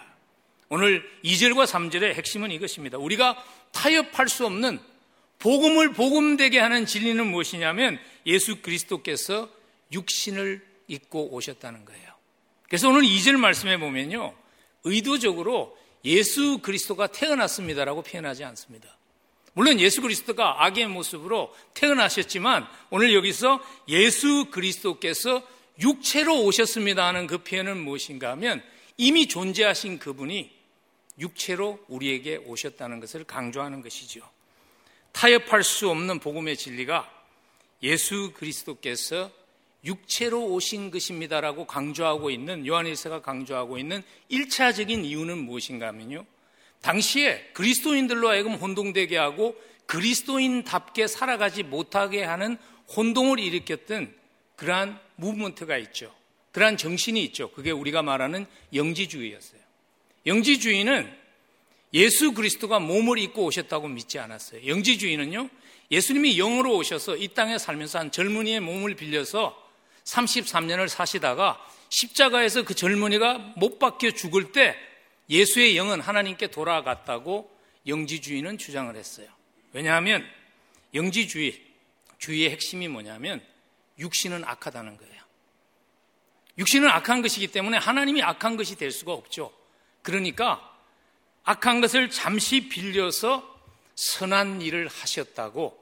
오늘 0.69 1.11
2절과 1.25 1.65
3절의 1.65 2.13
핵심은 2.17 2.51
이것입니다. 2.51 2.99
우리가 2.99 3.43
타협할 3.73 4.29
수 4.29 4.45
없는 4.45 4.79
복음을 5.41 5.93
복음되게 5.93 6.59
하는 6.59 6.87
진리는 6.87 7.27
무엇이냐면 7.27 7.99
예수 8.27 8.63
그리스도께서 8.63 9.49
육신을 9.93 10.65
입고 10.87 11.33
오셨다는 11.35 11.85
거예요. 11.85 12.11
그래서 12.69 12.89
오늘 12.89 13.03
2절 13.03 13.37
말씀에 13.37 13.79
보면요. 13.79 14.35
의도적으로 14.85 15.77
예수 16.05 16.59
그리스도가 16.59 17.09
태어났습니다라고 17.09 18.03
표현하지 18.03 18.45
않습니다. 18.45 18.97
물론 19.53 19.81
예수 19.81 20.01
그리스도가 20.01 20.65
악의 20.65 20.87
모습으로 20.87 21.55
태어나셨지만 21.75 22.67
오늘 22.91 23.15
여기서 23.15 23.61
예수 23.89 24.47
그리스도께서 24.51 25.43
육체로 25.81 26.45
오셨습니다 26.45 27.07
하는 27.07 27.27
그 27.27 27.39
표현은 27.39 27.79
무엇인가 27.79 28.31
하면 28.33 28.63
이미 28.97 29.27
존재하신 29.27 29.99
그분이 29.99 30.51
육체로 31.19 31.83
우리에게 31.89 32.37
오셨다는 32.37 33.01
것을 33.01 33.25
강조하는 33.25 33.83
것이죠. 33.83 34.23
타협할 35.13 35.65
수 35.65 35.91
없는 35.91 36.19
복음의 36.19 36.57
진리가 36.57 37.11
예수 37.83 38.33
그리스도께서 38.35 39.31
육체로 39.85 40.45
오신 40.47 40.91
것입니다라고 40.91 41.67
강조하고 41.67 42.31
있는 42.31 42.67
요한일서가 42.67 43.23
강조하고 43.23 43.79
있는 43.79 44.03
1차적인 44.31 45.05
이유는 45.05 45.39
무엇인가 45.39 45.89
하면요. 45.89 46.25
당시에 46.83 47.51
그리스도인들로 47.55 48.29
하여금 48.29 48.55
혼동되게 48.55 49.17
하고 49.17 49.57
그리스도인답게 49.87 51.07
살아가지 51.07 51.63
못하게 51.63 52.23
하는 52.23 52.57
혼동을 52.95 53.39
일으켰던 53.39 54.15
그러한 54.57 54.99
무브먼트가 55.17 55.77
있죠. 55.79 56.15
그러한 56.53 56.77
정신이 56.77 57.23
있죠. 57.25 57.51
그게 57.51 57.71
우리가 57.71 58.03
말하는 58.03 58.47
영지주의였어요. 58.75 59.61
영지주의는 60.27 61.20
예수 61.93 62.33
그리스도가 62.33 62.79
몸을 62.79 63.19
입고 63.19 63.45
오셨다고 63.45 63.89
믿지 63.89 64.19
않았어요. 64.19 64.67
영지주의는요, 64.67 65.49
예수님이 65.91 66.37
영으로 66.37 66.77
오셔서 66.77 67.17
이 67.17 67.29
땅에 67.29 67.59
살면서 67.59 67.99
한 67.99 68.13
젊은이의 68.13 68.61
몸을 68.61 68.95
빌려서 68.95 69.57
33년을 70.05 70.89
사시다가 70.89 71.61
십자가에서 71.89 72.63
그 72.63 72.75
젊은이가 72.75 73.55
못 73.57 73.79
박혀 73.79 74.13
죽을 74.13 74.53
때 74.53 74.77
예수의 75.29 75.77
영은 75.77 76.01
하나님께 76.01 76.49
돌아갔다고 76.49 77.51
영지주의는 77.87 78.59
주장을 78.59 78.95
했어요. 78.95 79.27
왜냐하면 79.73 80.25
영지주의, 80.95 81.61
주의의 82.19 82.51
핵심이 82.51 82.89
뭐냐면 82.89 83.43
육신은 83.99 84.45
악하다는 84.45 84.97
거예요. 84.97 85.21
육신은 86.59 86.89
악한 86.89 87.23
것이기 87.23 87.49
때문에 87.49 87.79
하나님이 87.79 88.23
악한 88.23 88.57
것이 88.57 88.77
될 88.77 88.91
수가 88.91 89.13
없죠. 89.13 89.53
그러니까 90.03 90.70
악한 91.51 91.81
것을 91.81 92.11
잠시 92.11 92.69
빌려서 92.69 93.61
선한 93.97 94.63
일을 94.63 94.87
하셨다고 94.87 95.77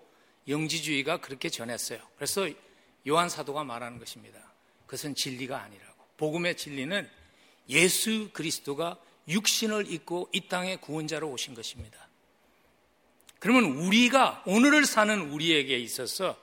영지주의가 0.48 1.18
그렇게 1.20 1.50
전했어요. 1.50 2.00
그래서 2.16 2.48
요한 3.06 3.28
사도가 3.28 3.64
말하는 3.64 3.98
것입니다. 3.98 4.40
그것은 4.86 5.14
진리가 5.14 5.60
아니라고. 5.60 6.06
복음의 6.16 6.56
진리는 6.56 7.06
예수 7.68 8.30
그리스도가 8.32 8.96
육신을 9.28 9.92
입고 9.92 10.30
이 10.32 10.48
땅에 10.48 10.76
구원자로 10.76 11.28
오신 11.28 11.54
것입니다. 11.54 12.08
그러면 13.38 13.64
우리가 13.64 14.42
오늘을 14.46 14.86
사는 14.86 15.20
우리에게 15.30 15.78
있어서 15.80 16.38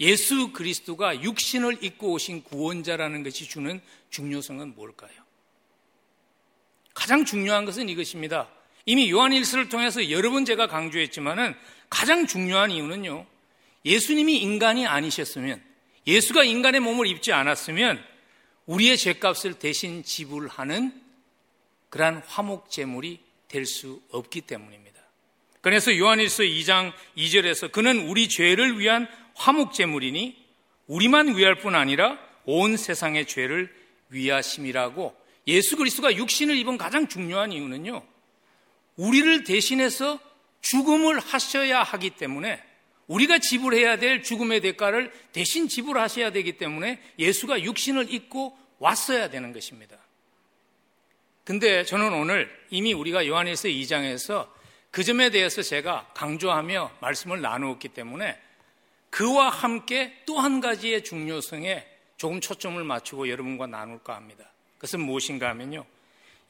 예수 0.00 0.52
그리스도가 0.52 1.22
육신을 1.22 1.84
입고 1.84 2.10
오신 2.10 2.42
구원자라는 2.42 3.22
것이 3.22 3.48
주는 3.48 3.80
중요성은 4.10 4.74
뭘까요? 4.74 5.14
가장 6.94 7.24
중요한 7.24 7.64
것은 7.64 7.88
이것입니다. 7.88 8.55
이미 8.86 9.10
요한일서를 9.10 9.68
통해서 9.68 10.10
여러 10.10 10.30
번 10.30 10.44
제가 10.44 10.68
강조했지만은 10.68 11.54
가장 11.90 12.26
중요한 12.26 12.70
이유는요. 12.70 13.26
예수님이 13.84 14.36
인간이 14.38 14.86
아니셨으면 14.86 15.62
예수가 16.06 16.44
인간의 16.44 16.80
몸을 16.80 17.06
입지 17.08 17.32
않았으면 17.32 18.02
우리의 18.66 18.96
죄값을 18.96 19.54
대신 19.54 20.02
지불하는 20.04 20.92
그러한 21.90 22.22
화목 22.26 22.70
제물이 22.70 23.20
될 23.48 23.64
수 23.64 24.02
없기 24.10 24.42
때문입니다. 24.42 25.00
그래서 25.60 25.96
요한일서 25.96 26.42
2장 26.44 26.92
2절에서 27.16 27.72
그는 27.72 28.08
우리 28.08 28.28
죄를 28.28 28.78
위한 28.78 29.08
화목 29.34 29.72
제물이니 29.72 30.36
우리만 30.86 31.36
위할 31.36 31.56
뿐 31.56 31.74
아니라 31.74 32.18
온 32.44 32.76
세상의 32.76 33.26
죄를 33.26 33.74
위하심이라고 34.10 35.16
예수 35.48 35.76
그리스도가 35.76 36.14
육신을 36.14 36.56
입은 36.58 36.78
가장 36.78 37.08
중요한 37.08 37.52
이유는요. 37.52 38.02
우리를 38.96 39.44
대신해서 39.44 40.18
죽음을 40.60 41.18
하셔야 41.20 41.82
하기 41.82 42.10
때문에 42.10 42.62
우리가 43.06 43.38
지불해야 43.38 43.98
될 43.98 44.22
죽음의 44.22 44.60
대가를 44.62 45.12
대신 45.32 45.68
지불하셔야 45.68 46.32
되기 46.32 46.58
때문에 46.58 47.00
예수가 47.18 47.62
육신을 47.62 48.12
입고 48.12 48.58
왔어야 48.78 49.30
되는 49.30 49.52
것입니다. 49.52 49.96
근데 51.44 51.84
저는 51.84 52.12
오늘 52.12 52.50
이미 52.70 52.92
우리가 52.92 53.26
요한일서 53.26 53.68
2장에서 53.68 54.48
그 54.90 55.04
점에 55.04 55.30
대해서 55.30 55.62
제가 55.62 56.10
강조하며 56.14 56.96
말씀을 57.00 57.40
나누었기 57.40 57.88
때문에 57.90 58.36
그와 59.10 59.50
함께 59.50 60.22
또 60.26 60.40
한 60.40 60.60
가지의 60.60 61.04
중요성에 61.04 61.86
조금 62.16 62.40
초점을 62.40 62.82
맞추고 62.82 63.28
여러분과 63.28 63.66
나눌까 63.66 64.16
합니다. 64.16 64.50
그것은 64.74 65.00
무엇인가 65.00 65.48
하면요. 65.50 65.84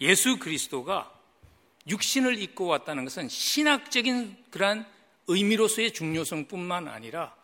예수 0.01 0.39
그리스도가 0.39 1.13
육신을 1.89 2.41
입고 2.43 2.67
왔다는 2.67 3.05
것은 3.05 3.29
신학적인 3.29 4.37
그러한 4.51 4.87
의미로서의 5.29 5.93
중요성뿐만 5.93 6.89
아니라 6.89 7.35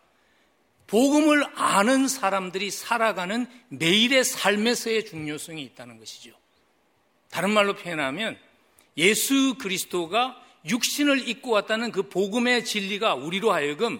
복음을 0.87 1.45
아는 1.55 2.07
사람들이 2.07 2.69
살아가는 2.69 3.47
매일의 3.69 4.23
삶에서의 4.23 5.05
중요성이 5.05 5.63
있다는 5.63 5.97
것이죠. 5.97 6.31
다른 7.29 7.51
말로 7.51 7.75
표현하면 7.75 8.37
예수 8.97 9.55
그리스도가 9.57 10.39
육신을 10.65 11.27
입고 11.27 11.51
왔다는 11.51 11.91
그 11.91 12.09
복음의 12.09 12.63
진리가 12.65 13.15
우리로 13.15 13.51
하여금 13.51 13.99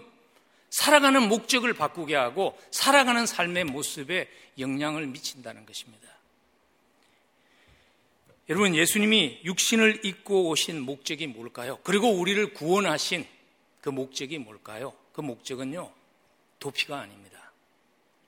살아가는 0.70 1.28
목적을 1.28 1.74
바꾸게 1.74 2.16
하고 2.16 2.58
살아가는 2.72 3.26
삶의 3.26 3.66
모습에 3.66 4.30
영향을 4.60 5.08
미친다는 5.08 5.66
것입니다. 5.66 6.08
여러분, 8.50 8.76
예수님이 8.76 9.40
육신을 9.46 10.06
입고 10.06 10.50
오신 10.50 10.82
목적이 10.82 11.28
뭘까요? 11.28 11.80
그리고 11.84 12.10
우리를 12.10 12.54
구원하신 12.54 13.26
그 13.80 13.90
목적이 13.90 14.40
뭘까요? 14.40 14.94
그 15.14 15.22
목적은요, 15.22 15.92
도피가 16.60 17.00
아닙니다. 17.00 17.52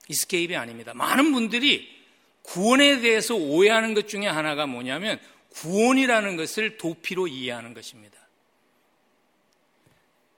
이스케입이 0.08 0.56
아닙니다. 0.56 0.94
많은 0.94 1.32
분들이 1.32 1.94
구원에 2.42 3.00
대해서 3.00 3.34
오해하는 3.34 3.92
것 3.92 4.08
중에 4.08 4.26
하나가 4.26 4.66
뭐냐면 4.66 5.20
구원이라는 5.50 6.36
것을 6.36 6.78
도피로 6.78 7.26
이해하는 7.26 7.74
것입니다. 7.74 8.16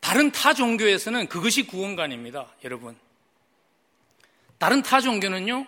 다른 0.00 0.32
타 0.32 0.54
종교에서는 0.54 1.28
그것이 1.28 1.66
구원관입니다, 1.66 2.54
여러분. 2.64 2.96
다른 4.58 4.82
타 4.82 5.00
종교는요, 5.00 5.66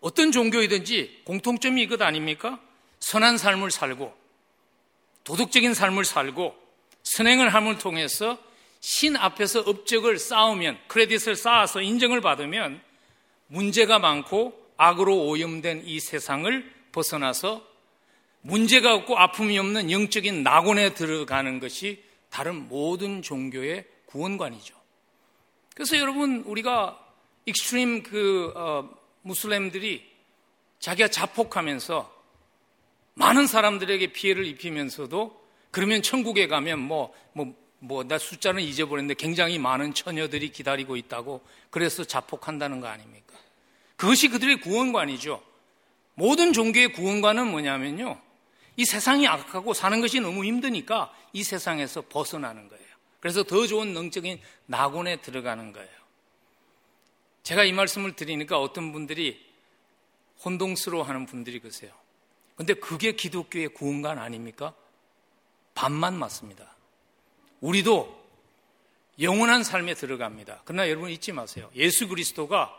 어떤 0.00 0.30
종교이든지 0.30 1.22
공통점이 1.24 1.82
이것 1.82 2.00
아닙니까? 2.02 2.60
선한 3.00 3.38
삶을 3.38 3.70
살고, 3.70 4.16
도덕적인 5.24 5.74
삶을 5.74 6.04
살고, 6.04 6.56
선행을 7.02 7.54
함을 7.54 7.78
통해서 7.78 8.38
신 8.80 9.16
앞에서 9.16 9.60
업적을 9.60 10.18
쌓으면 10.18 10.78
credit을 10.88 11.36
쌓아서 11.36 11.80
인정을 11.80 12.20
받으면 12.20 12.80
문제가 13.48 13.98
많고 13.98 14.68
악으로 14.76 15.26
오염된 15.26 15.82
이 15.84 15.98
세상을 16.00 16.72
벗어나서 16.92 17.66
문제가 18.40 18.94
없고 18.94 19.18
아픔이 19.18 19.58
없는 19.58 19.90
영적인 19.90 20.42
낙원에 20.42 20.94
들어가는 20.94 21.58
것이 21.60 22.02
다른 22.30 22.68
모든 22.68 23.22
종교의 23.22 23.84
구원관이죠. 24.06 24.74
그래서 25.74 25.98
여러분 25.98 26.42
우리가 26.46 26.98
extreme 27.46 28.02
그 28.02 28.52
어, 28.54 28.88
무슬림들이 29.22 30.06
자기가 30.78 31.08
자폭하면서 31.08 32.17
많은 33.18 33.46
사람들에게 33.46 34.12
피해를 34.12 34.46
입히면서도 34.46 35.38
그러면 35.70 36.02
천국에 36.02 36.46
가면 36.46 36.78
뭐 36.78 37.12
뭐 37.32 37.54
뭐, 37.80 38.02
나 38.02 38.18
숫자는 38.18 38.62
잊어버렸는데 38.62 39.14
굉장히 39.14 39.58
많은 39.58 39.94
처녀들이 39.94 40.50
기다리고 40.50 40.96
있다고 40.96 41.42
그래서 41.70 42.02
자폭한다는 42.04 42.80
거 42.80 42.88
아닙니까? 42.88 43.36
그것이 43.96 44.28
그들의 44.28 44.60
구원관이죠. 44.60 45.42
모든 46.14 46.52
종교의 46.52 46.92
구원관은 46.92 47.48
뭐냐면요. 47.48 48.20
이 48.76 48.84
세상이 48.84 49.28
악하고 49.28 49.74
사는 49.74 50.00
것이 50.00 50.20
너무 50.20 50.44
힘드니까 50.44 51.14
이 51.32 51.44
세상에서 51.44 52.02
벗어나는 52.08 52.68
거예요. 52.68 52.84
그래서 53.20 53.42
더 53.42 53.66
좋은 53.66 53.94
영적인 53.94 54.40
낙원에 54.66 55.20
들어가는 55.20 55.72
거예요. 55.72 55.88
제가 57.44 57.64
이 57.64 57.72
말씀을 57.72 58.14
드리니까 58.14 58.60
어떤 58.60 58.92
분들이 58.92 59.44
혼동스러워 60.44 61.04
하는 61.04 61.26
분들이 61.26 61.60
계세요. 61.60 61.92
근데 62.58 62.74
그게 62.74 63.12
기독교의 63.12 63.68
구원관 63.68 64.18
아닙니까? 64.18 64.74
반만 65.74 66.18
맞습니다. 66.18 66.74
우리도 67.60 68.18
영원한 69.20 69.62
삶에 69.62 69.94
들어갑니다. 69.94 70.62
그러나 70.64 70.88
여러분 70.88 71.08
잊지 71.08 71.30
마세요. 71.30 71.70
예수 71.76 72.08
그리스도가 72.08 72.74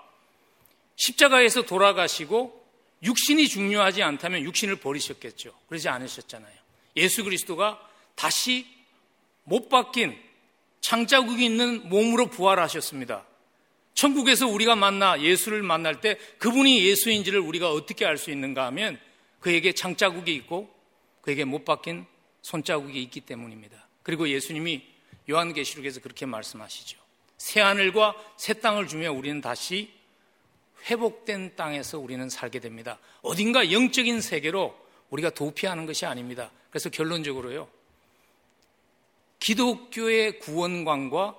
십자가에서 0.97 1.61
돌아가시고 1.61 2.61
육신이 3.03 3.47
중요하지 3.47 4.03
않다면 4.03 4.43
육신을 4.43 4.75
버리셨겠죠. 4.81 5.53
그러지 5.69 5.87
않으셨잖아요. 5.87 6.53
예수 6.97 7.23
그리스도가 7.23 7.79
다시 8.15 8.67
못 9.45 9.69
바뀐 9.69 10.21
창자국이 10.81 11.45
있는 11.45 11.87
몸으로 11.87 12.29
부활하셨습니다. 12.29 13.25
천국에서 13.93 14.45
우리가 14.45 14.75
만나 14.75 15.21
예수를 15.21 15.63
만날 15.63 16.01
때 16.01 16.17
그분이 16.39 16.85
예수인지를 16.85 17.39
우리가 17.39 17.71
어떻게 17.71 18.05
알 18.05 18.17
수 18.17 18.29
있는가 18.29 18.65
하면 18.65 18.99
그에게 19.39 19.73
창자국이 19.73 20.33
있고 20.35 20.73
그에게 21.21 21.45
못 21.45 21.65
바뀐 21.65 22.05
손자국이 22.41 23.01
있기 23.03 23.21
때문입니다. 23.21 23.87
그리고 24.03 24.27
예수님이 24.29 24.83
요한계시록에서 25.29 26.01
그렇게 26.01 26.25
말씀하시죠. 26.25 26.97
새 27.37 27.61
하늘과 27.61 28.15
새 28.37 28.53
땅을 28.53 28.87
주며 28.87 29.11
우리는 29.11 29.41
다시 29.41 29.91
회복된 30.89 31.55
땅에서 31.55 31.99
우리는 31.99 32.29
살게 32.29 32.59
됩니다. 32.59 32.99
어딘가 33.21 33.71
영적인 33.71 34.21
세계로 34.21 34.75
우리가 35.09 35.29
도피하는 35.31 35.85
것이 35.85 36.05
아닙니다. 36.05 36.51
그래서 36.69 36.89
결론적으로요. 36.89 37.67
기독교의 39.39 40.39
구원관과 40.39 41.35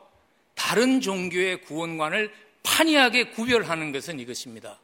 다른 0.54 1.00
종교의 1.00 1.62
구원관을 1.62 2.32
판이하게 2.62 3.30
구별하는 3.30 3.92
것은 3.92 4.20
이것입니다. 4.20 4.78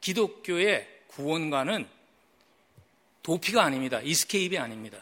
기독교의 0.00 0.88
구원관은 1.08 1.86
도피가 3.24 3.64
아닙니다. 3.64 4.00
escape이 4.02 4.58
아닙니다. 4.58 4.98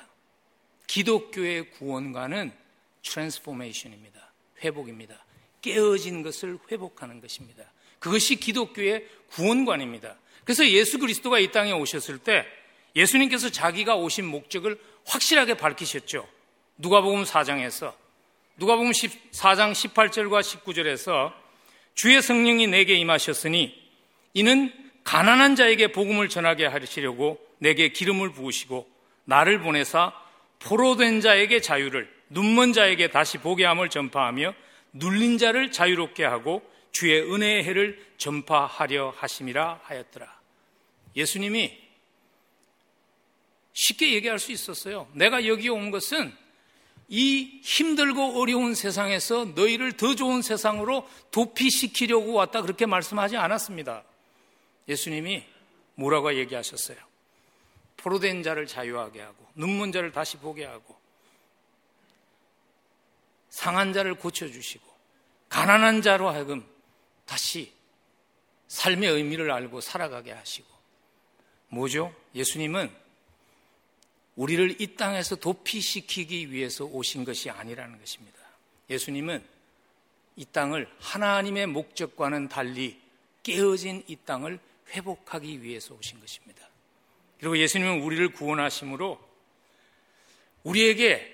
기독교의 0.86 1.70
구원관은 1.72 2.52
transformation입니다. 3.02 4.32
회복입니다. 4.62 5.24
깨어진 5.60 6.22
것을 6.22 6.58
회복하는 6.70 7.20
것입니다. 7.20 7.64
그것이 7.98 8.36
기독교의 8.36 9.08
구원관입니다. 9.30 10.16
그래서 10.44 10.66
예수 10.68 10.98
그리스도가 10.98 11.40
이 11.40 11.50
땅에 11.50 11.72
오셨을 11.72 12.18
때 12.18 12.46
예수님께서 12.94 13.50
자기가 13.50 13.96
오신 13.96 14.24
목적을 14.26 14.78
확실하게 15.04 15.56
밝히셨죠. 15.56 16.28
누가복음 16.78 17.24
4장에서 17.24 17.92
누가복음 18.56 18.92
4장 18.92 19.72
18절과 19.72 20.42
19절에서 20.42 21.32
주의 21.94 22.22
성령이 22.22 22.68
내게 22.68 22.94
임하셨으니 22.94 23.82
이는 24.34 24.72
가난한 25.02 25.56
자에게 25.56 25.90
복음을 25.90 26.28
전하게 26.28 26.66
하시려고 26.66 27.51
내게 27.62 27.90
기름을 27.90 28.32
부으시고 28.32 28.90
나를 29.24 29.60
보내사 29.60 30.12
포로된 30.58 31.20
자에게 31.20 31.60
자유를, 31.60 32.12
눈먼 32.28 32.72
자에게 32.72 33.10
다시 33.10 33.38
보게 33.38 33.64
함을 33.64 33.88
전파하며 33.88 34.52
눌린 34.92 35.38
자를 35.38 35.70
자유롭게 35.70 36.24
하고 36.24 36.68
주의 36.90 37.22
은혜의 37.22 37.62
해를 37.62 38.04
전파하려 38.18 39.14
하심이라 39.16 39.80
하였더라. 39.84 40.40
예수님이 41.14 41.78
쉽게 43.74 44.12
얘기할 44.14 44.40
수 44.40 44.50
있었어요. 44.50 45.08
내가 45.12 45.46
여기 45.46 45.68
온 45.68 45.92
것은 45.92 46.34
이 47.08 47.60
힘들고 47.62 48.40
어려운 48.40 48.74
세상에서 48.74 49.52
너희를 49.54 49.92
더 49.92 50.16
좋은 50.16 50.42
세상으로 50.42 51.08
도피시키려고 51.30 52.32
왔다 52.32 52.60
그렇게 52.60 52.86
말씀하지 52.86 53.36
않았습니다. 53.36 54.02
예수님이 54.88 55.44
뭐라고 55.94 56.34
얘기하셨어요? 56.34 57.11
포로된 58.02 58.42
자를 58.42 58.66
자유하게 58.66 59.20
하고 59.20 59.46
눈먼 59.54 59.92
자를 59.92 60.10
다시 60.12 60.36
보게 60.36 60.64
하고 60.64 60.96
상한 63.48 63.92
자를 63.92 64.14
고쳐주시고 64.14 64.90
가난한 65.48 66.02
자로 66.02 66.28
하여금 66.28 66.66
다시 67.26 67.72
삶의 68.68 69.10
의미를 69.10 69.50
알고 69.50 69.80
살아가게 69.80 70.32
하시고 70.32 70.66
뭐죠? 71.68 72.14
예수님은 72.34 72.90
우리를 74.36 74.80
이 74.80 74.96
땅에서 74.96 75.36
도피시키기 75.36 76.50
위해서 76.50 76.84
오신 76.84 77.24
것이 77.24 77.50
아니라는 77.50 77.98
것입니다. 77.98 78.38
예수님은 78.88 79.44
이 80.36 80.44
땅을 80.46 80.90
하나님의 80.98 81.66
목적과는 81.66 82.48
달리 82.48 82.98
깨어진 83.42 84.02
이 84.06 84.16
땅을 84.16 84.58
회복하기 84.90 85.62
위해서 85.62 85.94
오신 85.94 86.20
것입니다. 86.20 86.51
그리고 87.42 87.58
예수님은 87.58 88.02
우리를 88.02 88.28
구원하심으로 88.28 89.18
우리에게 90.62 91.28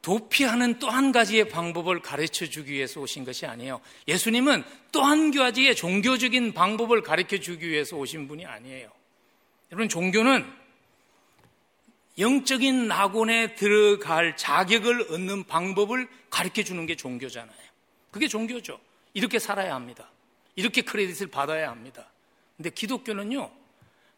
도피하는 0.00 0.78
또 0.78 0.88
한 0.88 1.12
가지의 1.12 1.50
방법을 1.50 2.00
가르쳐 2.00 2.46
주기 2.46 2.72
위해서 2.72 2.98
오신 3.00 3.26
것이 3.26 3.44
아니에요. 3.44 3.82
예수님은 4.08 4.64
또 4.90 5.02
한 5.02 5.30
가지의 5.30 5.76
종교적인 5.76 6.54
방법을 6.54 7.02
가르쳐 7.02 7.36
주기 7.36 7.68
위해서 7.68 7.94
오신 7.98 8.26
분이 8.26 8.46
아니에요. 8.46 8.90
여러분, 9.70 9.90
종교는 9.90 10.50
영적인 12.16 12.88
낙원에 12.88 13.54
들어갈 13.54 14.38
자격을 14.38 15.12
얻는 15.12 15.44
방법을 15.44 16.08
가르쳐 16.30 16.62
주는 16.62 16.86
게 16.86 16.96
종교잖아요. 16.96 17.58
그게 18.10 18.28
종교죠. 18.28 18.80
이렇게 19.12 19.38
살아야 19.38 19.74
합니다. 19.74 20.10
이렇게 20.56 20.80
크레딧을 20.80 21.26
받아야 21.26 21.70
합니다. 21.70 22.10
근데 22.56 22.70
기독교는요, 22.70 23.63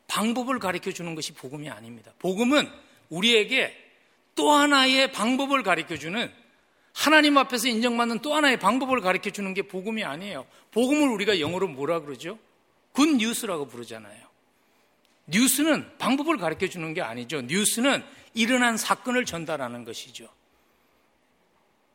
방법을 0.06 0.58
가르쳐 0.58 0.92
주는 0.92 1.14
것이 1.14 1.32
복음이 1.32 1.68
아닙니다. 1.68 2.12
복음은 2.18 2.70
우리에게 3.10 3.74
또 4.34 4.52
하나의 4.52 5.12
방법을 5.12 5.62
가르쳐 5.62 5.96
주는 5.96 6.30
하나님 6.92 7.36
앞에서 7.36 7.68
인정받는 7.68 8.20
또 8.20 8.34
하나의 8.34 8.58
방법을 8.58 9.00
가르쳐 9.00 9.30
주는 9.30 9.52
게 9.54 9.62
복음이 9.62 10.04
아니에요. 10.04 10.46
복음을 10.70 11.08
우리가 11.08 11.40
영어로 11.40 11.68
뭐라 11.68 12.00
그러죠? 12.00 12.38
good 12.92 13.16
news라고 13.16 13.68
부르잖아요. 13.68 14.26
뉴스는 15.26 15.98
방법을 15.98 16.38
가르쳐 16.38 16.68
주는 16.68 16.94
게 16.94 17.02
아니죠. 17.02 17.42
뉴스는 17.42 18.02
일어난 18.34 18.76
사건을 18.76 19.24
전달하는 19.24 19.84
것이죠. 19.84 20.28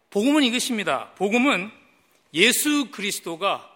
복음은 0.09 0.43
이것입니다. 0.43 1.11
복음은 1.15 1.71
예수 2.33 2.91
그리스도가 2.91 3.69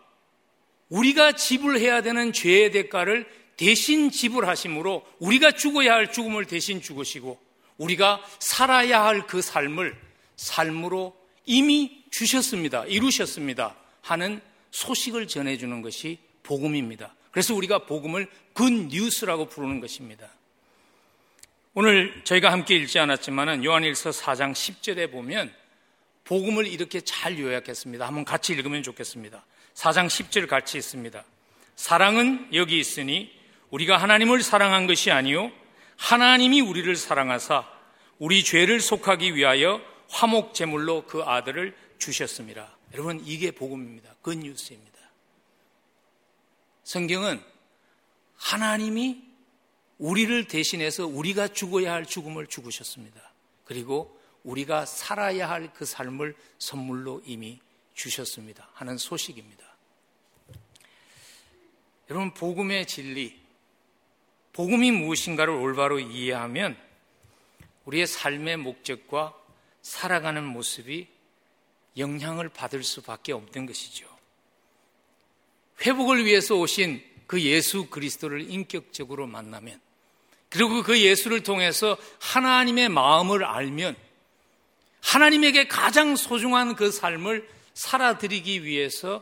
우리가 0.90 1.34
지불해야 1.34 2.02
되는 2.02 2.34
죄의 2.34 2.72
대가를 2.72 3.28
대신 3.58 4.12
지불하심으로 4.12 5.06
우리가 5.20 5.52
죽어야 5.52 5.94
할 5.94 6.12
죽음을 6.12 6.46
대신 6.46 6.82
죽으시고 6.82 7.40
우리가 7.78 8.24
살아야 8.40 9.04
할 9.04 9.28
그 9.28 9.42
삶을 9.42 9.96
삶으로 10.36 11.16
이미 11.46 12.04
주셨습니다. 12.12 12.86
이루셨습니다. 12.86 13.76
하는 14.02 14.42
소식을 14.72 15.28
전해주는 15.28 15.82
것이 15.82 16.20
복음입니다. 16.44 17.16
그래서 17.32 17.54
우리가 17.56 17.80
복음을 17.86 18.28
good 18.54 18.72
news라고 18.72 19.48
부르는 19.50 19.80
것입니다. 19.80 20.30
오늘 21.74 22.22
저희가 22.24 22.52
함께 22.52 22.76
읽지 22.76 23.00
않았지만 23.00 23.64
요한일서 23.66 24.12
4장 24.12 24.54
10절에 24.54 25.12
보면 25.12 25.54
복음을 26.24 26.66
이렇게 26.66 27.02
잘 27.02 27.38
요약했습니다. 27.38 28.08
한번 28.08 28.24
같이 28.24 28.54
읽으면 28.54 28.82
좋겠습니다. 28.84 29.46
4장 29.74 30.08
10절 30.08 30.48
같이 30.48 30.78
읽습니다. 30.78 31.24
사랑은 31.76 32.48
여기 32.54 32.80
있으니 32.80 33.35
우리가 33.72 33.98
하나님을 33.98 34.42
사랑한 34.42 34.88
것이 34.88 35.12
아니요 35.12 35.52
하나님이 35.98 36.62
우리를 36.62 36.96
사랑하사 36.96 37.68
우리 38.20 38.44
죄를 38.44 38.80
속하기 38.80 39.36
위하여 39.36 39.82
화목 40.10 40.54
제물로 40.54 41.06
그 41.06 41.24
아들을 41.24 41.76
주셨습니다. 41.98 42.78
여러분 42.94 43.22
이게 43.26 43.52
복음입니다. 43.52 44.16
굿뉴스입니다. 44.22 45.00
성경은 46.84 47.42
하나님이 48.38 49.24
우리를 49.98 50.48
대신해서 50.48 51.08
우리가 51.08 51.48
죽어야 51.48 51.94
할 51.94 52.06
죽음을 52.06 52.48
죽으셨습니다. 52.48 53.34
그리고 53.66 54.20
우리가 54.44 54.86
살아야 54.86 55.50
할 55.50 55.74
그 55.74 55.86
삶을 55.86 56.36
선물로 56.60 57.22
이미 57.26 57.60
주셨습니다. 57.96 58.70
하는 58.74 58.98
소식입니다. 58.98 59.66
여러분 62.10 62.34
복음의 62.34 62.86
진리 62.86 63.45
복음이 64.56 64.92
무엇인가를 64.92 65.54
올바로 65.54 66.00
이해하면 66.00 66.78
우리의 67.84 68.08
삶의 68.08 68.56
목적과 68.56 69.36
살아가는 69.82 70.42
모습이 70.46 71.08
영향을 71.98 72.48
받을 72.48 72.82
수밖에 72.82 73.34
없는 73.34 73.66
것이죠. 73.66 74.08
회복을 75.86 76.24
위해서 76.24 76.56
오신 76.56 77.04
그 77.28 77.42
예수 77.42 77.88
그리스도를 77.88 78.50
인격적으로 78.50 79.28
만나면 79.28 79.82
그리고 80.48 80.84
그 80.84 81.02
예수를 81.02 81.44
통해서 81.44 81.98
하나님의 82.22 82.88
마음을 82.88 83.44
알면 83.44 83.98
하나님에게 85.02 85.68
가장 85.68 86.16
소중한 86.16 86.78
그 86.78 86.92
삶을 86.92 87.50
살아드리기 87.74 88.64
위해서 88.64 89.22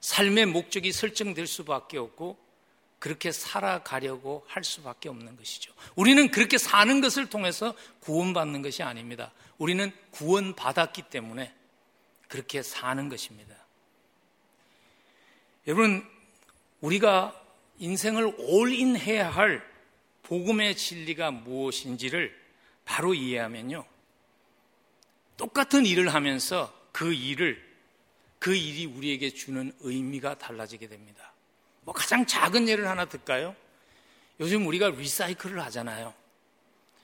삶의 0.00 0.46
목적이 0.46 0.90
설정될 0.90 1.46
수밖에 1.46 1.96
없고 1.96 2.43
그렇게 3.04 3.32
살아가려고 3.32 4.46
할 4.48 4.64
수밖에 4.64 5.10
없는 5.10 5.36
것이죠. 5.36 5.74
우리는 5.94 6.30
그렇게 6.30 6.56
사는 6.56 7.02
것을 7.02 7.28
통해서 7.28 7.74
구원받는 8.00 8.62
것이 8.62 8.82
아닙니다. 8.82 9.30
우리는 9.58 9.92
구원받았기 10.12 11.02
때문에 11.10 11.54
그렇게 12.28 12.62
사는 12.62 13.06
것입니다. 13.10 13.54
여러분, 15.66 16.02
우리가 16.80 17.38
인생을 17.78 18.36
올인해야 18.38 19.28
할 19.28 19.62
복음의 20.22 20.74
진리가 20.74 21.30
무엇인지를 21.30 22.34
바로 22.86 23.12
이해하면요. 23.12 23.84
똑같은 25.36 25.84
일을 25.84 26.14
하면서 26.14 26.74
그 26.90 27.12
일을, 27.12 27.62
그 28.38 28.56
일이 28.56 28.86
우리에게 28.86 29.28
주는 29.28 29.74
의미가 29.80 30.38
달라지게 30.38 30.88
됩니다. 30.88 31.33
뭐 31.84 31.94
가장 31.94 32.26
작은 32.26 32.68
예를 32.68 32.88
하나 32.88 33.04
들까요? 33.04 33.54
요즘 34.40 34.66
우리가 34.66 34.90
리사이클을 34.90 35.60
하잖아요. 35.64 36.12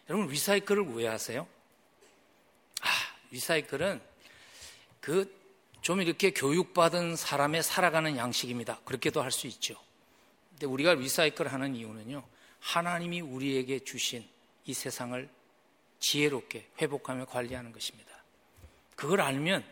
여러분 0.09 0.29
리사이클을 0.29 0.95
왜 0.95 1.07
하세요? 1.07 1.47
아, 2.81 2.89
리사이클은 3.31 4.01
그 5.01 5.41
좀 5.83 6.03
이렇게 6.03 6.31
교육받은 6.31 7.17
사람의 7.17 7.63
살아가는 7.63 8.17
양식입니다. 8.17 8.81
그렇게도 8.85 9.23
할 9.23 9.31
수 9.31 9.47
있죠. 9.47 9.77
근데 10.51 10.67
우리가 10.67 10.95
리사이클을 10.95 11.53
하는 11.53 11.75
이유는요. 11.75 12.23
하나님이 12.61 13.23
우리에게 13.23 13.79
주신 13.81 14.29
이 14.67 14.75
세상을 14.75 15.29
지혜롭게 16.01 16.69
회복하며 16.81 17.27
관리하는 17.27 17.73
것입니다. 17.73 18.11
그걸 18.95 19.23
알면 19.23 19.65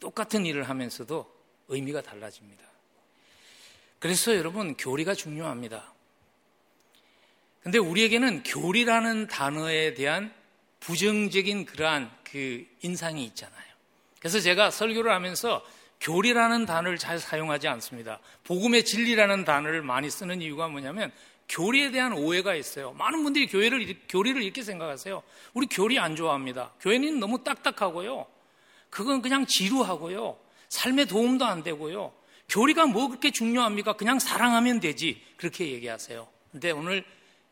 똑같은 0.00 0.44
일을 0.44 0.68
하면서도 0.68 1.32
의미가 1.68 2.02
달라집니다. 2.02 2.64
그래서 3.98 4.36
여러분, 4.36 4.76
교리가 4.76 5.14
중요합니다. 5.14 5.92
근데 7.62 7.78
우리에게는 7.78 8.44
교리라는 8.44 9.26
단어에 9.26 9.94
대한 9.94 10.32
부정적인 10.80 11.66
그러한 11.66 12.10
그 12.24 12.66
인상이 12.82 13.24
있잖아요. 13.26 13.58
그래서 14.20 14.40
제가 14.40 14.70
설교를 14.70 15.12
하면서 15.12 15.64
교리라는 16.00 16.66
단어를 16.66 16.98
잘 16.98 17.18
사용하지 17.18 17.68
않습니다. 17.68 18.20
복음의 18.44 18.84
진리라는 18.84 19.44
단어를 19.44 19.82
많이 19.82 20.10
쓰는 20.10 20.40
이유가 20.40 20.68
뭐냐면 20.68 21.12
교리에 21.48 21.90
대한 21.90 22.12
오해가 22.12 22.54
있어요. 22.54 22.92
많은 22.92 23.22
분들이 23.22 23.46
교회를, 23.46 23.96
교리를 24.08 24.42
이렇게 24.42 24.62
생각하세요. 24.62 25.22
우리 25.54 25.66
교리 25.66 25.98
안 25.98 26.14
좋아합니다. 26.14 26.72
교회는 26.80 27.18
너무 27.18 27.42
딱딱하고요. 27.42 28.26
그건 28.90 29.22
그냥 29.22 29.46
지루하고요. 29.46 30.38
삶에 30.68 31.06
도움도 31.06 31.44
안 31.44 31.62
되고요. 31.62 32.12
교리가 32.48 32.86
뭐 32.86 33.08
그렇게 33.08 33.30
중요합니까? 33.30 33.94
그냥 33.94 34.18
사랑하면 34.18 34.80
되지. 34.80 35.22
그렇게 35.36 35.70
얘기하세요. 35.72 36.28
근데 36.52 36.70
오늘 36.70 37.04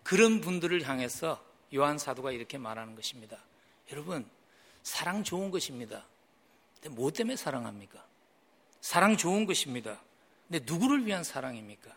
그런 0.03 0.41
분들을 0.41 0.89
향해서 0.89 1.45
요한 1.75 1.99
사도가 1.99 2.33
이렇게 2.33 2.59
말하는 2.59 2.95
것입니다. 2.95 3.39
여러분, 3.93 4.29
사랑 4.83 5.25
좋은 5.25 5.51
것입니다. 5.51 6.05
근데 6.75 6.89
뭐 6.95 7.11
때문에 7.11 7.37
사랑합니까? 7.37 8.05
사랑 8.81 9.17
좋은 9.17 9.47
것입니다. 9.47 10.01
근데 10.49 10.65
누구를 10.65 11.07
위한 11.07 11.25
사랑입니까? 11.25 11.91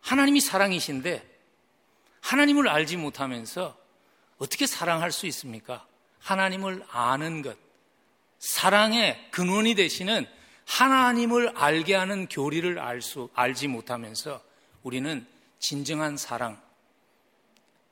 하나님이 0.00 0.40
사랑이신데 0.40 1.30
하나님을 2.20 2.68
알지 2.68 2.96
못하면서 2.96 3.78
어떻게 4.38 4.66
사랑할 4.66 5.12
수 5.12 5.26
있습니까? 5.26 5.86
하나님을 6.18 6.84
아는 6.88 7.42
것, 7.42 7.56
사랑의 8.38 9.30
근원이 9.30 9.74
되시는 9.74 10.26
하나님을 10.66 11.56
알게 11.56 11.94
하는 11.94 12.28
교리를 12.28 12.78
알 12.78 13.02
수, 13.02 13.28
알지 13.34 13.68
못하면서 13.68 14.42
우리는 14.82 15.26
진정한 15.58 16.16
사랑, 16.16 16.60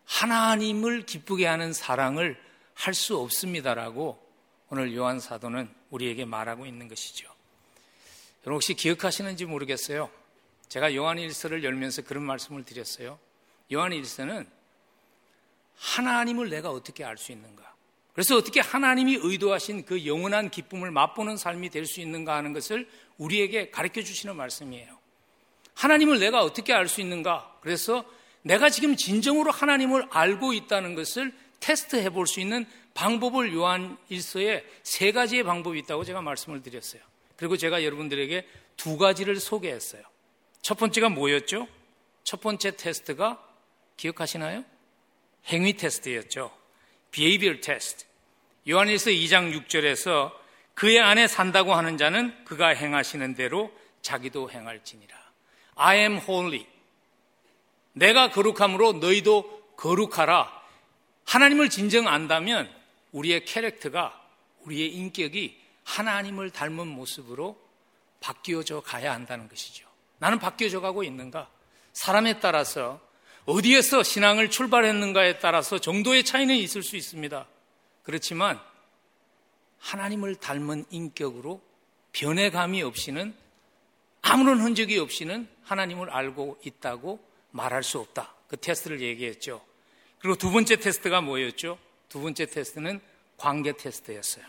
하나님을 0.07 1.07
기쁘게 1.07 1.47
하는 1.47 1.73
사랑을 1.73 2.41
할 2.75 2.95
수 2.95 3.19
없습니다라고 3.19 4.19
오늘 4.71 4.95
요한 4.95 5.21
사도는 5.21 5.73
우리에게 5.91 6.25
말하고 6.25 6.65
있는 6.67 6.89
것이죠. 6.89 7.27
여러분 8.43 8.55
혹시 8.55 8.75
기억하시는지 8.75 9.45
모르겠어요. 9.45 10.11
제가 10.69 10.95
요한 10.95 11.19
일서를 11.19 11.63
열면서 11.63 12.03
그런 12.03 12.23
말씀을 12.23 12.65
드렸어요. 12.65 13.19
요한 13.73 13.93
일서는 13.93 14.49
하나님을 15.77 16.49
내가 16.49 16.71
어떻게 16.71 17.05
알 17.05 17.19
수 17.19 17.33
있는가? 17.33 17.70
그래서 18.21 18.37
어떻게 18.37 18.61
하나님이 18.61 19.19
의도하신 19.23 19.87
그 19.87 20.05
영원한 20.05 20.51
기쁨을 20.51 20.91
맛보는 20.91 21.39
삶이 21.39 21.71
될 21.71 21.87
수 21.87 22.03
있는가 22.03 22.37
하는 22.37 22.53
것을 22.53 22.87
우리에게 23.17 23.71
가르쳐 23.71 24.03
주시는 24.03 24.37
말씀이에요. 24.37 24.99
하나님을 25.73 26.19
내가 26.19 26.43
어떻게 26.43 26.75
알 26.75 26.87
수 26.87 27.01
있는가? 27.01 27.57
그래서 27.63 28.05
내가 28.43 28.69
지금 28.69 28.95
진정으로 28.95 29.51
하나님을 29.51 30.07
알고 30.11 30.53
있다는 30.53 30.95
것을 30.95 31.33
테스트해 31.61 32.11
볼 32.11 32.27
수 32.27 32.41
있는 32.41 32.67
방법을 32.93 33.55
요한 33.55 33.97
일서에 34.11 34.67
세 34.83 35.13
가지의 35.13 35.43
방법이 35.45 35.79
있다고 35.79 36.05
제가 36.05 36.21
말씀을 36.21 36.63
드렸어요. 36.63 37.01
그리고 37.37 37.57
제가 37.57 37.83
여러분들에게 37.83 38.47
두 38.77 38.99
가지를 38.99 39.41
소개했어요. 39.41 40.03
첫 40.61 40.77
번째가 40.77 41.09
뭐였죠? 41.09 41.67
첫 42.25 42.43
번째 42.43 42.77
테스트가 42.77 43.43
기억하시나요? 43.97 44.63
행위 45.47 45.73
테스트였죠. 45.73 46.53
behavior 47.13 47.59
test. 47.59 48.10
요한일서 48.71 49.11
2장 49.11 49.53
6절에서 49.67 50.33
그의 50.75 51.01
안에 51.01 51.27
산다고 51.27 51.75
하는 51.75 51.99
자는 51.99 52.33
그가 52.45 52.69
행하시는 52.69 53.35
대로 53.35 53.73
자기도 54.01 54.49
행할지니라. 54.49 55.17
I 55.75 55.99
am 55.99 56.19
holy. 56.19 56.67
내가 57.93 58.31
거룩함으로 58.31 58.95
너희도 58.95 59.75
거룩하라. 59.77 60.61
하나님을 61.27 61.69
진정 61.69 62.07
안다면 62.07 62.71
우리의 63.11 63.45
캐릭터가 63.45 64.19
우리의 64.61 64.95
인격이 64.95 65.61
하나님을 65.83 66.51
닮은 66.51 66.87
모습으로 66.87 67.61
바뀌어져 68.21 68.83
가야 68.83 69.13
한다는 69.13 69.49
것이죠. 69.49 69.89
나는 70.19 70.39
바뀌어져 70.39 70.81
가고 70.81 71.03
있는가? 71.03 71.51
사람에 71.93 72.39
따라서 72.39 73.01
어디에서 73.47 74.05
신앙을 74.05 74.49
출발했는가에 74.49 75.41
따라서 75.41 75.79
정도의 75.79 76.25
차이는 76.25 76.55
있을 76.55 76.85
수 76.85 76.97
있습니다. 76.97 77.47
그렇지만 78.11 78.59
하나님을 79.79 80.35
닮은 80.35 80.85
인격으로 80.91 81.63
변해감이 82.11 82.83
없이는 82.83 83.33
아무런 84.21 84.61
흔적이 84.61 84.99
없이는 84.99 85.49
하나님을 85.63 86.11
알고 86.11 86.59
있다고 86.65 87.25
말할 87.53 87.85
수 87.85 88.01
없다. 88.01 88.35
그 88.49 88.57
테스트를 88.57 89.01
얘기했죠. 89.01 89.65
그리고 90.19 90.37
두 90.37 90.51
번째 90.51 90.75
테스트가 90.75 91.21
뭐였죠? 91.21 91.79
두 92.09 92.21
번째 92.21 92.47
테스트는 92.47 93.01
관계 93.37 93.77
테스트였어요. 93.77 94.45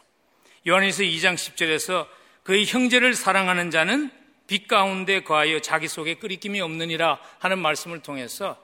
요한일서 0.67 1.03
2장 1.03 1.35
10절에서 1.35 2.07
그의 2.41 2.65
형제를 2.65 3.13
사랑하는 3.13 3.69
자는 3.69 4.09
빛 4.47 4.67
가운데 4.67 5.21
거하여 5.21 5.61
자기 5.61 5.87
속에 5.87 6.15
끓이김이 6.15 6.61
없느니라 6.61 7.19
하는 7.37 7.59
말씀을 7.59 7.99
통해서 7.99 8.59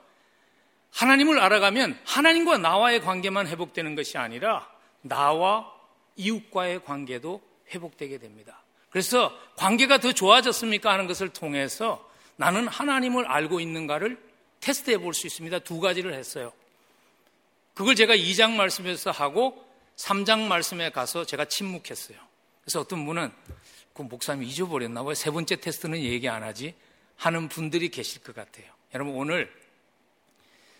하나님을 0.90 1.38
알아가면 1.38 2.00
하나님과 2.04 2.58
나와의 2.58 3.00
관계만 3.02 3.46
회복되는 3.46 3.94
것이 3.94 4.18
아니라 4.18 4.76
나와 5.02 5.72
이웃과의 6.16 6.84
관계도 6.84 7.40
회복되게 7.70 8.18
됩니다. 8.18 8.62
그래서 8.90 9.32
관계가 9.56 9.98
더 9.98 10.12
좋아졌습니까 10.12 10.92
하는 10.92 11.06
것을 11.06 11.28
통해서 11.28 12.08
나는 12.36 12.68
하나님을 12.68 13.26
알고 13.26 13.60
있는가를 13.60 14.18
테스트해 14.60 14.98
볼 14.98 15.12
수 15.12 15.26
있습니다. 15.26 15.60
두 15.60 15.80
가지를 15.80 16.14
했어요. 16.14 16.52
그걸 17.74 17.94
제가 17.94 18.16
2장 18.16 18.52
말씀에서 18.52 19.10
하고 19.10 19.64
3장 19.96 20.46
말씀에 20.46 20.90
가서 20.90 21.24
제가 21.24 21.44
침묵했어요. 21.44 22.18
그래서 22.62 22.80
어떤 22.80 23.04
분은 23.06 23.30
그 23.92 24.02
목사님 24.02 24.44
잊어버렸나 24.44 25.02
봐요. 25.02 25.14
세 25.14 25.30
번째 25.30 25.56
테스트는 25.56 26.00
얘기 26.00 26.28
안 26.28 26.42
하지 26.42 26.74
하는 27.16 27.48
분들이 27.48 27.88
계실 27.88 28.22
것 28.22 28.34
같아요. 28.34 28.66
여러분 28.94 29.14
오늘 29.14 29.52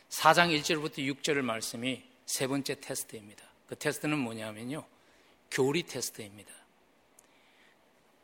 4장 0.08 0.56
1절부터 0.60 0.98
6절을 0.98 1.42
말씀이 1.42 2.02
세 2.26 2.46
번째 2.46 2.80
테스트입니다. 2.80 3.47
그 3.68 3.76
테스트는 3.76 4.18
뭐냐면요. 4.18 4.84
교리 5.50 5.82
테스트입니다. 5.82 6.52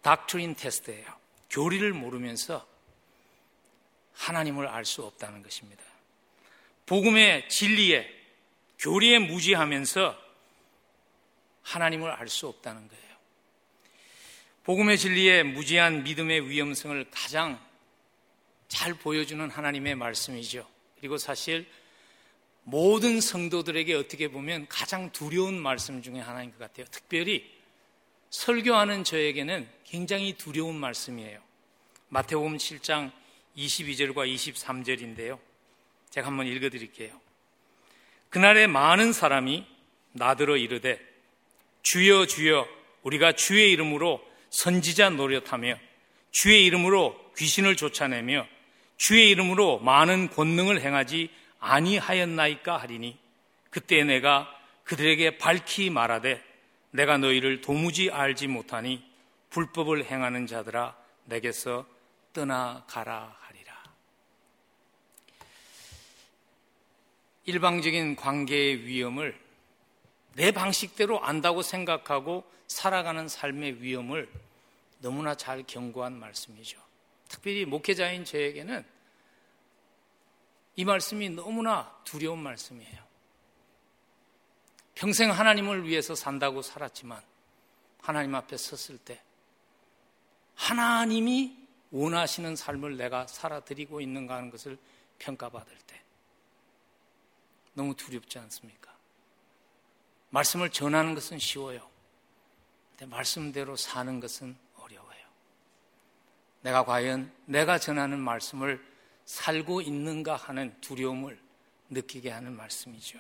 닥트린 0.03 0.55
테스트예요. 0.55 1.07
교리를 1.51 1.93
모르면서 1.93 2.67
하나님을 4.15 4.67
알 4.67 4.85
수 4.85 5.05
없다는 5.05 5.43
것입니다. 5.43 5.83
복음의 6.87 7.49
진리에 7.49 8.09
교리에 8.79 9.19
무지하면서 9.19 10.23
하나님을 11.63 12.11
알 12.11 12.29
수 12.29 12.47
없다는 12.49 12.89
거예요. 12.89 13.05
복음의 14.65 14.99
진리에 14.99 15.43
무지한 15.43 16.05
믿음의 16.05 16.49
위험성을 16.49 17.07
가장 17.11 17.63
잘 18.69 18.95
보여주는 18.95 19.49
하나님의 19.51 19.95
말씀이죠. 19.95 20.69
그리고 20.99 21.19
사실 21.19 21.69
모든 22.65 23.21
성도들에게 23.21 23.95
어떻게 23.95 24.29
보면 24.29 24.67
가장 24.69 25.13
두려운 25.13 25.61
말씀 25.61 26.03
중에 26.03 26.19
하나인 26.19 26.51
것 26.51 26.59
같아요. 26.59 26.87
특별히 26.91 27.51
설교하는 28.31 29.05
저에게는 29.05 29.69
굉장히 29.85 30.33
두려운 30.33 30.75
말씀이에요. 30.77 31.41
마태복음 32.09 32.57
7장 32.57 33.13
22절과 33.57 34.33
23절인데요. 34.35 35.39
제가 36.11 36.27
한번 36.27 36.47
읽어 36.47 36.69
드릴게요. 36.71 37.21
그날에 38.31 38.67
많은 38.67 39.13
사람이 39.13 39.65
나더러 40.13 40.57
이르되 40.57 40.99
주여 41.83 42.27
주여 42.27 42.67
우리가 43.03 43.33
주의 43.33 43.71
이름으로 43.73 44.25
선지자 44.51 45.11
노릇하며 45.11 45.79
주의 46.31 46.65
이름으로 46.65 47.33
귀신을 47.37 47.77
쫓아내며 47.77 48.47
주의 48.97 49.29
이름으로 49.31 49.81
많은 49.81 50.31
권능을 50.31 50.81
행하지 50.81 51.31
아니하였나이까 51.65 52.77
하리니 52.77 53.19
그때 53.71 54.05
내가 54.05 54.49
그들에게 54.85 55.39
밝히 55.39 55.91
말하되 55.91 56.43
내가 56.91 57.19
너희를 57.19 57.61
도무지 57.61 58.11
알지 58.11 58.47
못하니 58.47 59.05
불법을 59.51 60.05
행하는 60.05 60.47
자들아 60.47 60.97
내게서 61.25 61.87
떠나가라 62.33 63.37
하리라. 63.41 63.83
일방적인 67.47 68.17
관계의 68.17 68.85
위험을 68.85 69.39
내 70.35 70.51
방식대로 70.51 71.25
안다고 71.25 71.63
생각하고 71.63 72.45
살아가는 72.67 73.29
삶의 73.29 73.83
위험을 73.83 74.29
너무나 74.99 75.35
잘 75.35 75.63
경고한 75.67 76.13
말씀이죠. 76.19 76.79
특별히 77.29 77.65
목회자인 77.65 78.25
저에게는 78.25 78.85
이 80.77 80.85
말씀이 80.85 81.31
너무나 81.31 81.95
두려운 82.05 82.41
말씀이에요. 82.41 83.05
평생 84.95 85.31
하나님을 85.31 85.89
위해서 85.89 86.15
산다고 86.15 86.63
살았지만 86.63 87.23
하나님 88.01 88.35
앞에 88.35 88.57
섰을 88.57 88.99
때 88.99 89.21
하나님이 90.55 91.65
원하시는 91.91 92.57
삶을 92.57 92.97
내가 92.97 93.27
살아드리고 93.27 94.01
있는가 94.01 94.37
하는 94.37 94.51
것을 94.51 94.79
평가받을 95.19 95.77
때 95.87 96.01
너무 97.75 97.95
두렵지 97.95 98.39
않습니까? 98.39 98.93
말씀을 100.31 100.71
전하는 100.71 101.15
것은 101.15 101.39
쉬워요. 101.39 101.89
근데 102.91 103.07
말씀대로 103.07 103.77
사는 103.77 104.21
것은 104.21 104.57
어려워요. 104.79 105.25
내가 106.63 106.85
과연 106.85 107.33
내가 107.47 107.79
전하는 107.79 108.19
말씀을 108.19 108.94
살고 109.25 109.81
있는가 109.81 110.37
하는 110.37 110.75
두려움을 110.81 111.39
느끼게 111.91 112.31
하는 112.31 112.57
말씀이죠. 112.57 113.19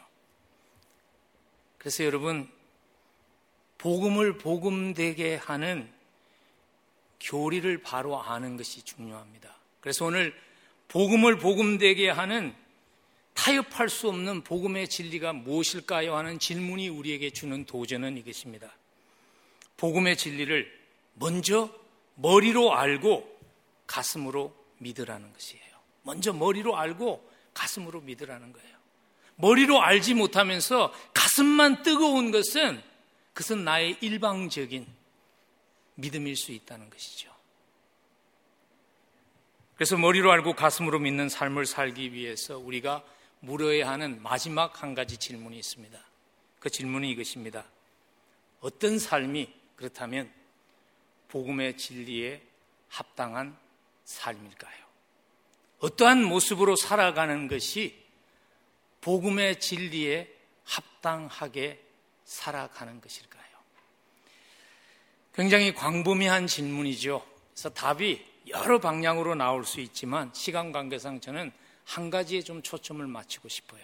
그래서 1.79 2.05
여러분, 2.05 2.49
복음을 3.79 4.39
복음되게 4.39 5.37
하는 5.37 5.93
교리를 7.21 7.83
바로 7.83 8.21
아는 8.23 8.57
것이 8.57 8.83
중요합니다. 8.83 9.55
그래서 9.81 10.07
오늘 10.07 10.35
복음을 10.89 11.39
복음되게 11.39 12.09
하는 12.09 12.55
타협할 13.35 13.89
수 13.89 14.09
없는 14.09 14.43
복음의 14.45 14.89
진리가 14.89 15.33
무엇일까요? 15.33 16.17
하는 16.17 16.39
질문이 16.39 16.89
우리에게 16.89 17.31
주는 17.31 17.65
도전은 17.65 18.17
이것입니다. 18.17 18.73
복음의 19.77 20.17
진리를 20.17 20.85
먼저 21.15 21.75
머리로 22.15 22.75
알고 22.75 23.39
가슴으로 23.87 24.55
믿으라는 24.79 25.33
것이에요. 25.33 25.64
먼저 26.05 26.33
머리로 26.33 26.77
알고 26.77 27.29
가슴으로 27.53 28.01
믿으라는 28.01 28.53
거예요. 28.53 28.75
머리로 29.37 29.83
알지 29.83 30.15
못하면서 30.15 30.93
가슴만 31.13 31.83
뜨거운 31.83 32.31
것은 32.31 32.81
그것은 33.33 33.65
나의 33.65 33.97
일방적인 34.01 34.87
믿음일 35.97 36.37
수 36.37 36.53
있다는 36.53 36.89
것이죠. 36.89 37.35
그래서 39.75 39.97
머리로 39.97 40.31
알고 40.31 40.55
가슴으로 40.55 41.01
믿는 41.01 41.29
삶을 41.29 41.67
살기 41.67 42.13
위해서 42.13 42.59
우리가 42.59 43.05
물어야 43.41 43.91
하는 43.91 44.23
마지막 44.23 44.83
한 44.83 44.95
가지 44.95 45.17
질문이 45.17 45.59
있습니다. 45.59 45.99
그 46.61 46.71
질문이 46.71 47.11
이것입니다. 47.11 47.65
어떤 48.61 48.99
삶이 48.99 49.53
그렇다면 49.77 50.33
복음의 51.29 51.77
진리에 51.77 52.41
합당한 52.89 53.57
삶일까요? 54.05 54.84
어떠한 55.79 56.25
모습으로 56.25 56.77
살아가는 56.77 57.49
것이 57.49 58.03
복음의 59.01 59.61
진리에 59.61 60.33
합당하게 60.65 61.83
살아가는 62.25 63.01
것일까요? 63.01 63.45
굉장히 65.35 65.75
광범위한 65.75 66.47
질문이죠. 66.47 67.27
그래서 67.53 67.69
답이 67.71 68.25
여러 68.49 68.81
방향으로 68.81 69.35
나올 69.35 69.65
수 69.65 69.81
있지만 69.81 70.31
시간 70.33 70.73
관계상 70.73 71.21
저는 71.21 71.53
한 71.85 72.11
가지에 72.11 72.43
좀 72.43 72.63
초점을 72.63 73.05
맞추고 73.07 73.49
싶어요. 73.49 73.83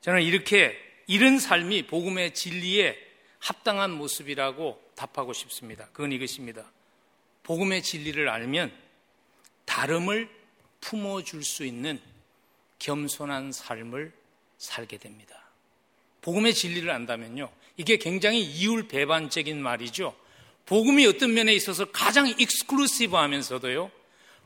저는 0.00 0.22
이렇게 0.22 0.76
이런 1.06 1.38
삶이 1.38 1.86
복음의 1.86 2.34
진리에 2.34 2.96
합당한 3.38 3.90
모습이라고 3.92 4.82
답하고 4.94 5.32
싶습니다. 5.32 5.86
그건 5.92 6.12
이것입니다. 6.12 6.70
복음의 7.42 7.82
진리를 7.82 8.28
알면 8.28 8.72
다름을 9.64 10.28
품어줄 10.80 11.44
수 11.44 11.64
있는 11.64 12.00
겸손한 12.78 13.52
삶을 13.52 14.12
살게 14.58 14.98
됩니다. 14.98 15.34
복음의 16.22 16.54
진리를 16.54 16.90
안다면요. 16.90 17.50
이게 17.76 17.96
굉장히 17.96 18.42
이율 18.42 18.88
배반적인 18.88 19.60
말이죠. 19.62 20.14
복음이 20.66 21.06
어떤 21.06 21.34
면에 21.34 21.52
있어서 21.54 21.84
가장 21.86 22.26
exclusive 22.28 23.16
하면서도요. 23.16 23.90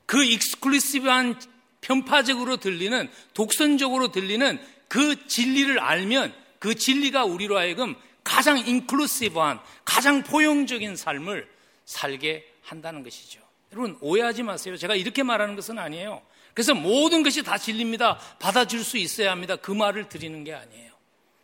그 0.07 0.25
익스클루시브한 0.25 1.41
편파적으로 1.81 2.57
들리는 2.57 3.09
독선적으로 3.35 4.11
들리는 4.11 4.61
그 4.89 5.27
진리를 5.29 5.79
알면 5.79 6.35
그 6.59 6.75
진리가 6.75 7.25
우리로 7.25 7.57
하여금 7.57 7.95
가장 8.25 8.59
인클루시브한 8.59 9.61
가장 9.85 10.23
포용적인 10.23 10.97
삶을 10.97 11.49
살게 11.85 12.53
한다는 12.63 13.03
것이죠. 13.03 13.41
여러분 13.73 13.99
오해하지 14.01 14.43
마세요. 14.43 14.77
제가 14.77 14.95
이렇게 14.95 15.23
말하는 15.23 15.57
것은 15.57 15.79
아니에요. 15.79 16.23
그래서 16.55 16.75
모든 16.75 17.23
것이 17.23 17.43
다 17.43 17.59
진리입니다. 17.59 18.19
받아줄 18.39 18.83
수 18.83 18.99
있어야 18.99 19.31
합니다. 19.31 19.57
그 19.57 19.71
말을 19.71 20.09
드리는 20.09 20.43
게 20.45 20.55
아니에요. 20.55 20.93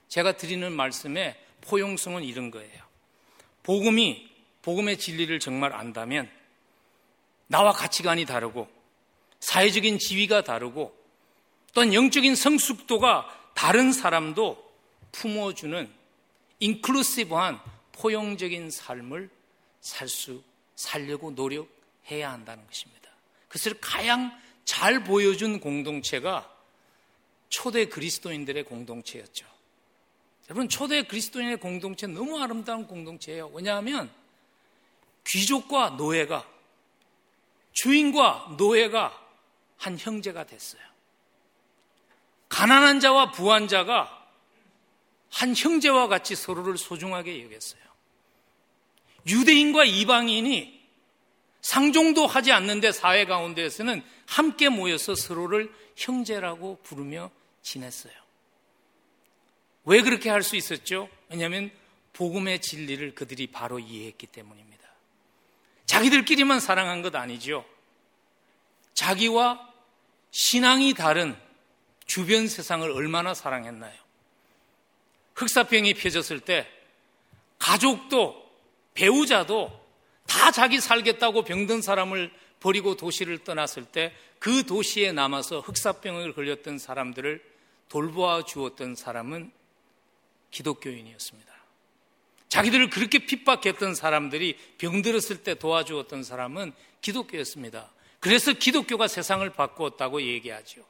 제가 0.08 0.36
드리는 0.36 0.72
말씀의 0.72 1.36
포용성은 1.60 2.24
이런 2.24 2.50
거예요. 2.50 2.82
복음이 3.62 4.30
복음의 4.62 4.98
진리를 4.98 5.38
정말 5.40 5.72
안다면 5.72 6.30
나와 7.46 7.72
가치관이 7.72 8.24
다르고 8.24 8.68
사회적인 9.40 9.98
지위가 9.98 10.42
다르고 10.42 10.96
또한 11.74 11.92
영적인 11.92 12.34
성숙도가 12.34 13.52
다른 13.54 13.92
사람도 13.92 14.72
품어주는 15.12 15.90
인클루시브한 16.60 17.60
포용적인 17.92 18.70
삶을 18.70 19.28
살 19.80 20.08
수, 20.08 20.42
살려고 20.76 21.34
노력 21.34 21.68
해야 22.11 22.32
한다는 22.32 22.66
것입니다. 22.66 23.09
그것을 23.48 23.80
가장 23.80 24.36
잘 24.64 25.05
보여준 25.05 25.61
공동체가 25.61 26.50
초대 27.48 27.86
그리스도인들의 27.86 28.64
공동체였죠. 28.64 29.46
여러분, 30.50 30.68
초대 30.68 31.05
그리스도인의 31.05 31.59
공동체 31.59 32.07
너무 32.07 32.40
아름다운 32.40 32.86
공동체예요. 32.86 33.48
왜냐하면 33.55 34.11
귀족과 35.26 35.90
노예가, 35.90 36.46
주인과 37.72 38.57
노예가 38.59 39.20
한 39.76 39.98
형제가 39.98 40.44
됐어요. 40.44 40.82
가난한 42.48 43.00
자와 43.00 43.32
부한 43.32 43.68
자가 43.68 44.28
한 45.30 45.55
형제와 45.57 46.09
같이 46.09 46.36
서로를 46.36 46.78
소중하게 46.78 47.42
여겼어요. 47.44 47.82
유대인과 49.26 49.84
이방인이 49.84 50.73
상종도 51.64 52.26
하지 52.26 52.52
않는데 52.52 52.92
사회 52.92 53.24
가운데에서는 53.24 54.04
함께 54.26 54.68
모여서 54.68 55.14
서로를 55.14 55.72
형제라고 55.96 56.78
부르며 56.82 57.30
지냈어요. 57.62 58.12
왜 59.86 60.02
그렇게 60.02 60.28
할 60.28 60.42
수 60.42 60.56
있었죠? 60.56 61.08
왜냐하면 61.30 61.70
복음의 62.12 62.60
진리를 62.60 63.14
그들이 63.14 63.46
바로 63.46 63.78
이해했기 63.78 64.26
때문입니다. 64.26 64.86
자기들끼리만 65.86 66.60
사랑한 66.60 67.00
것 67.00 67.14
아니죠. 67.14 67.64
자기와 68.92 69.72
신앙이 70.32 70.92
다른 70.92 71.34
주변 72.04 72.46
세상을 72.46 72.88
얼마나 72.90 73.32
사랑했나요? 73.32 73.98
흑사병이 75.34 75.94
펴졌을 75.94 76.40
때 76.40 76.68
가족도 77.58 78.50
배우자도 78.92 79.84
다 80.26 80.50
자기 80.50 80.80
살겠다고 80.80 81.44
병든 81.44 81.82
사람을 81.82 82.32
버리고 82.60 82.96
도시를 82.96 83.38
떠났을 83.38 83.84
때 83.84 84.12
그 84.44 84.66
도시에 84.66 85.12
남아서 85.12 85.60
흑사병을 85.60 86.34
걸렸던 86.34 86.78
사람들을 86.78 87.42
돌보아 87.88 88.44
주었던 88.44 88.94
사람은 88.94 89.50
기독교인이었습니다. 90.50 91.50
자기들을 92.50 92.90
그렇게 92.90 93.24
핍박했던 93.24 93.94
사람들이 93.94 94.58
병들었을 94.76 95.44
때 95.44 95.54
도와주었던 95.54 96.24
사람은 96.24 96.74
기독교였습니다. 97.00 97.90
그래서 98.20 98.52
기독교가 98.52 99.08
세상을 99.08 99.48
바꾸었다고 99.48 100.20
얘기하죠. 100.20 100.84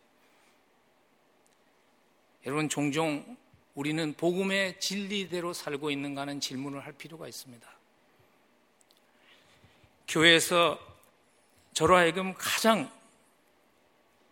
여러분 2.46 2.68
종종 2.68 3.36
우리는 3.74 4.14
복음의 4.14 4.80
진리대로 4.80 5.52
살고 5.52 5.92
있는가 5.92 6.22
하는 6.22 6.40
질문을 6.40 6.84
할 6.84 6.92
필요가 6.92 7.28
있습니다. 7.28 7.64
교회에서 10.08 10.78
저로 11.72 11.96
하여금 11.96 12.34
가장 12.34 12.90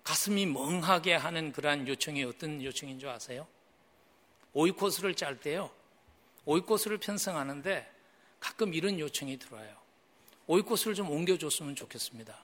가슴이 0.05 0.47
멍하게 0.47 1.15
하는 1.15 1.53
그러한 1.53 1.89
요청이 1.89 2.25
어떤 2.25 2.63
요청인 2.63 2.99
줄 2.99 3.09
아세요? 3.09 3.47
오이코스를 4.53 5.15
짤 5.15 5.41
때요. 5.41 5.71
오이코스를 6.45 6.99
편성하는데 6.99 7.91
가끔 8.41 8.75
이런 8.75 8.99
요청이 8.99 9.39
들어와요. 9.39 9.77
오이코스를 10.47 10.95
좀 10.95 11.11
옮겨줬으면 11.11 11.77
좋겠습니다. 11.77 12.37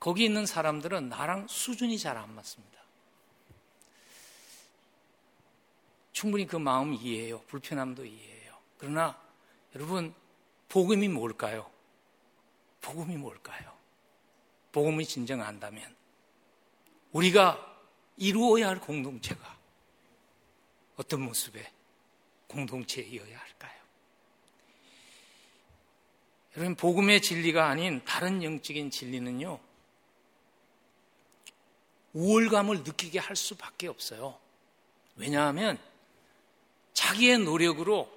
거기 0.00 0.24
있는 0.24 0.46
사람들은 0.46 1.10
나랑 1.10 1.46
수준이 1.48 1.98
잘 1.98 2.16
안 2.16 2.34
맞습니다. 2.34 2.72
충분히 6.12 6.46
그 6.46 6.56
마음 6.56 6.94
이해해요. 6.94 7.40
불편함도 7.48 8.04
이해해요. 8.04 8.54
그러나 8.78 9.20
여러분, 9.74 10.14
복음이 10.68 11.08
뭘까요? 11.08 11.71
복음이 12.82 13.16
뭘까요? 13.16 13.72
복음이 14.72 15.06
진정 15.06 15.40
안다면 15.40 15.94
우리가 17.12 17.80
이루어야 18.16 18.68
할 18.68 18.80
공동체가 18.80 19.58
어떤 20.96 21.22
모습의 21.22 21.66
공동체이어야 22.48 23.38
할까요? 23.38 23.72
여러분, 26.56 26.74
복음의 26.74 27.22
진리가 27.22 27.66
아닌 27.66 28.04
다른 28.04 28.42
영적인 28.42 28.90
진리는요, 28.90 29.58
우월감을 32.12 32.82
느끼게 32.82 33.18
할 33.18 33.36
수밖에 33.36 33.88
없어요. 33.88 34.38
왜냐하면 35.16 35.78
자기의 36.92 37.38
노력으로, 37.38 38.10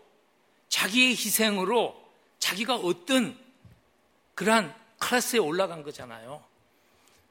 자기의 0.68 1.12
희생으로 1.12 1.96
자기가 2.40 2.76
어떤 2.76 3.45
그러한 4.36 4.74
클래스에 5.00 5.40
올라간 5.40 5.84
거잖아요. 5.84 6.44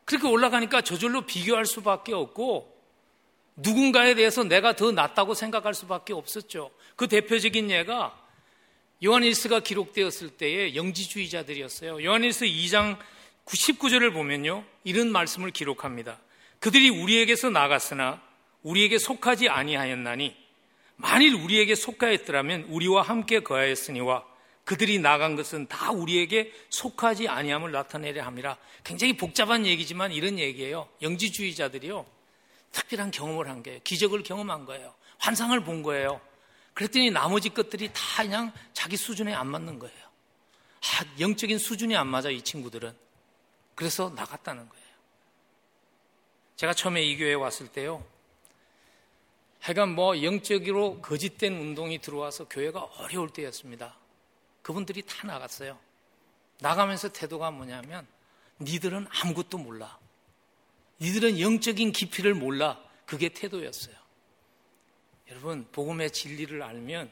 그렇게 0.05 0.27
올라가니까 0.27 0.83
저절로 0.83 1.23
비교할 1.23 1.67
수밖에 1.67 2.13
없고 2.13 2.75
누군가에 3.57 4.15
대해서 4.15 4.43
내가 4.45 4.75
더 4.75 4.91
낫다고 4.91 5.35
생각할 5.35 5.75
수밖에 5.75 6.13
없었죠. 6.13 6.71
그 6.97 7.09
대표적인 7.09 7.71
예가 7.71 8.21
요한일스가 9.05 9.61
기록되었을 9.61 10.31
때의 10.31 10.77
영지주의자들이었어요. 10.77 12.03
요한일스 12.03 12.47
2장 12.47 12.99
19절을 13.45 14.13
보면요. 14.13 14.65
이런 14.83 15.13
말씀을 15.13 15.51
기록합니다. 15.51 16.19
그들이 16.59 16.89
우리에게서 16.89 17.51
나갔으나 17.51 18.23
우리에게 18.63 18.99
속하지 18.99 19.49
아니하였나니 19.49 20.35
만일 20.97 21.35
우리에게 21.35 21.75
속하였더라면 21.75 22.63
우리와 22.71 23.03
함께 23.03 23.41
거하였으니와 23.41 24.25
그들이 24.65 24.99
나간 24.99 25.37
것은 25.37 25.67
다 25.67 25.91
우리에게 25.93 26.53
속하지 26.71 27.29
아니함을 27.29 27.71
나타내려 27.71 28.25
함이라. 28.25 28.57
굉장히 28.83 29.17
복잡한 29.17 29.67
얘기지만 29.67 30.13
이런 30.13 30.39
얘기예요. 30.39 30.89
영지주의자들이요. 31.03 32.07
특별한 32.73 33.11
경험을 33.11 33.49
한 33.49 33.63
거예요. 33.63 33.81
기적을 33.85 34.23
경험한 34.23 34.65
거예요. 34.65 34.95
환상을 35.19 35.59
본 35.65 35.83
거예요. 35.83 36.21
그랬더니 36.73 37.11
나머지 37.11 37.51
것들이 37.51 37.91
다 37.93 38.23
그냥 38.23 38.53
자기 38.73 38.97
수준에 38.97 39.33
안 39.33 39.47
맞는 39.47 39.79
거예요. 39.79 39.97
아, 39.97 41.05
영적인 41.21 41.59
수준이 41.59 41.97
안 41.97 42.09
맞아, 42.09 42.31
이 42.31 42.43
친구들은. 42.43 42.93
그래서 43.75 44.11
나갔다는 44.15 44.69
거예요. 44.69 44.85
제가 46.57 46.73
처음에 46.73 47.03
이 47.03 47.17
교회에 47.17 47.35
왔을 47.35 47.69
때요. 47.69 48.05
하여간 49.61 49.95
뭐 49.95 50.23
영적으로 50.23 51.01
거짓된 51.01 51.55
운동이 51.55 52.01
들어와서 52.01 52.49
교회가 52.49 52.83
어려울 52.99 53.31
때였습니다. 53.31 53.97
그분들이 54.65 55.03
다 55.03 55.27
나갔어요. 55.27 55.79
나가면서 56.61 57.11
태도가 57.11 57.51
뭐냐면 57.51 58.07
니들은 58.61 59.07
아무것도 59.11 59.59
몰라. 59.59 59.99
니들은 61.01 61.39
영적인 61.39 61.93
깊이를 61.93 62.35
몰라. 62.35 62.83
그게 63.05 63.29
태도였어요. 63.29 63.95
여러분, 65.29 65.69
복음의 65.71 66.11
진리를 66.13 66.63
알면 66.63 67.11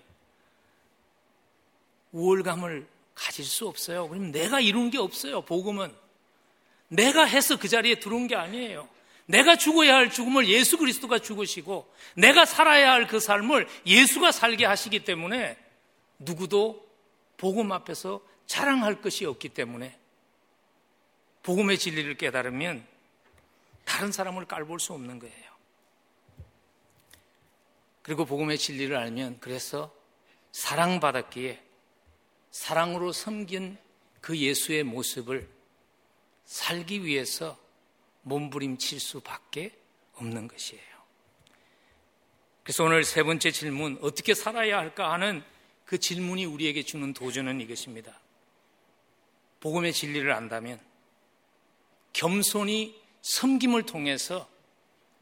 우월감을 2.13 2.87
가질 3.15 3.45
수 3.45 3.69
없어요. 3.69 4.09
그럼 4.09 4.33
내가 4.33 4.59
이룬 4.61 4.91
게 4.91 4.97
없어요. 4.97 5.43
복음은 5.43 5.95
내가 6.89 7.25
해서 7.25 7.59
그 7.59 7.69
자리에 7.69 7.97
들어온 7.97 8.29
게 8.29 8.35
아니에요. 8.35 8.89
내가 9.27 9.57
죽어야 9.57 9.97
할 9.97 10.11
죽음을 10.11 10.49
예수 10.49 10.79
그리스도가 10.79 11.19
죽으시고 11.19 11.93
내가 12.17 12.47
살아야 12.47 12.93
할 12.93 13.07
그 13.07 13.21
삶을 13.21 13.69
예수가 13.85 14.33
살게 14.33 14.65
하시기 14.65 15.05
때문에 15.05 15.59
누구도 16.19 16.92
복음 17.43 17.73
앞에서 17.73 18.23
자랑할 18.47 19.03
것이 19.03 19.25
없기 19.25 19.49
때문에 19.49 19.99
복음의 21.43 21.77
진리를 21.77 22.17
깨달으면 22.17 22.87
다른 23.85 24.13
사람을 24.13 24.45
깔볼 24.45 24.79
수 24.79 24.93
없는 24.93 25.19
거예요. 25.19 25.53
그리고 28.03 28.27
복음의 28.27 28.59
진리를 28.59 28.97
알면 28.97 29.41
그래서 29.41 29.93
사랑받았기에 30.53 31.61
사랑으로 32.53 33.11
섬긴 33.11 33.77
그 34.21 34.39
예수의 34.39 34.85
모습을 34.85 35.51
살기 36.45 37.05
위해서 37.05 37.59
몸부림칠 38.23 39.01
수밖에 39.01 39.77
없는 40.15 40.47
것이에요. 40.47 40.93
그래서 42.63 42.85
오늘 42.85 43.03
세 43.03 43.25
번째 43.25 43.51
질문, 43.51 43.99
어떻게 44.01 44.33
살아야 44.33 44.79
할까 44.79 45.11
하는 45.11 45.43
그 45.93 45.99
질문이 45.99 46.47
우리에게 46.47 46.85
주는 46.85 47.13
도전은 47.13 47.61
이것입니다. 47.61 48.19
복음의 49.61 49.93
진리를 49.93 50.33
안다면 50.33 50.81
겸손히 52.15 52.99
섬김을 53.21 53.83
통해서 53.83 54.49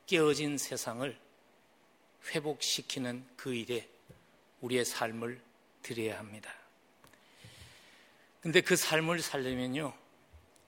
깨어진 0.07 0.59
세상을 0.59 1.19
회복시키는 2.29 3.27
그 3.35 3.53
일에 3.53 3.89
우리의 4.61 4.85
삶을 4.85 5.41
드려야 5.83 6.21
합니다. 6.21 6.55
근데 8.41 8.61
그 8.61 8.77
삶을 8.77 9.23
살려면요, 9.23 9.93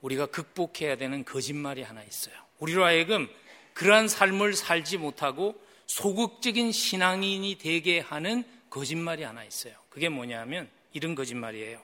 우리가 0.01 0.27
극복해야 0.27 0.97
되는 0.97 1.25
거짓말이 1.25 1.83
하나 1.83 2.03
있어요. 2.03 2.35
우리로 2.59 2.85
하여금 2.85 3.31
그러한 3.75 4.09
삶을 4.09 4.55
살지 4.55 4.99
못하고 4.99 5.65
소극적인 5.87 6.73
신앙인이 6.73 7.57
되게 7.59 8.01
하는 8.01 8.43
거짓말이 8.69 9.23
하나 9.23 9.45
있어요. 9.45 9.82
그게 9.93 10.09
뭐냐면 10.09 10.71
이런 10.95 11.15
거짓말이에요. 11.15 11.79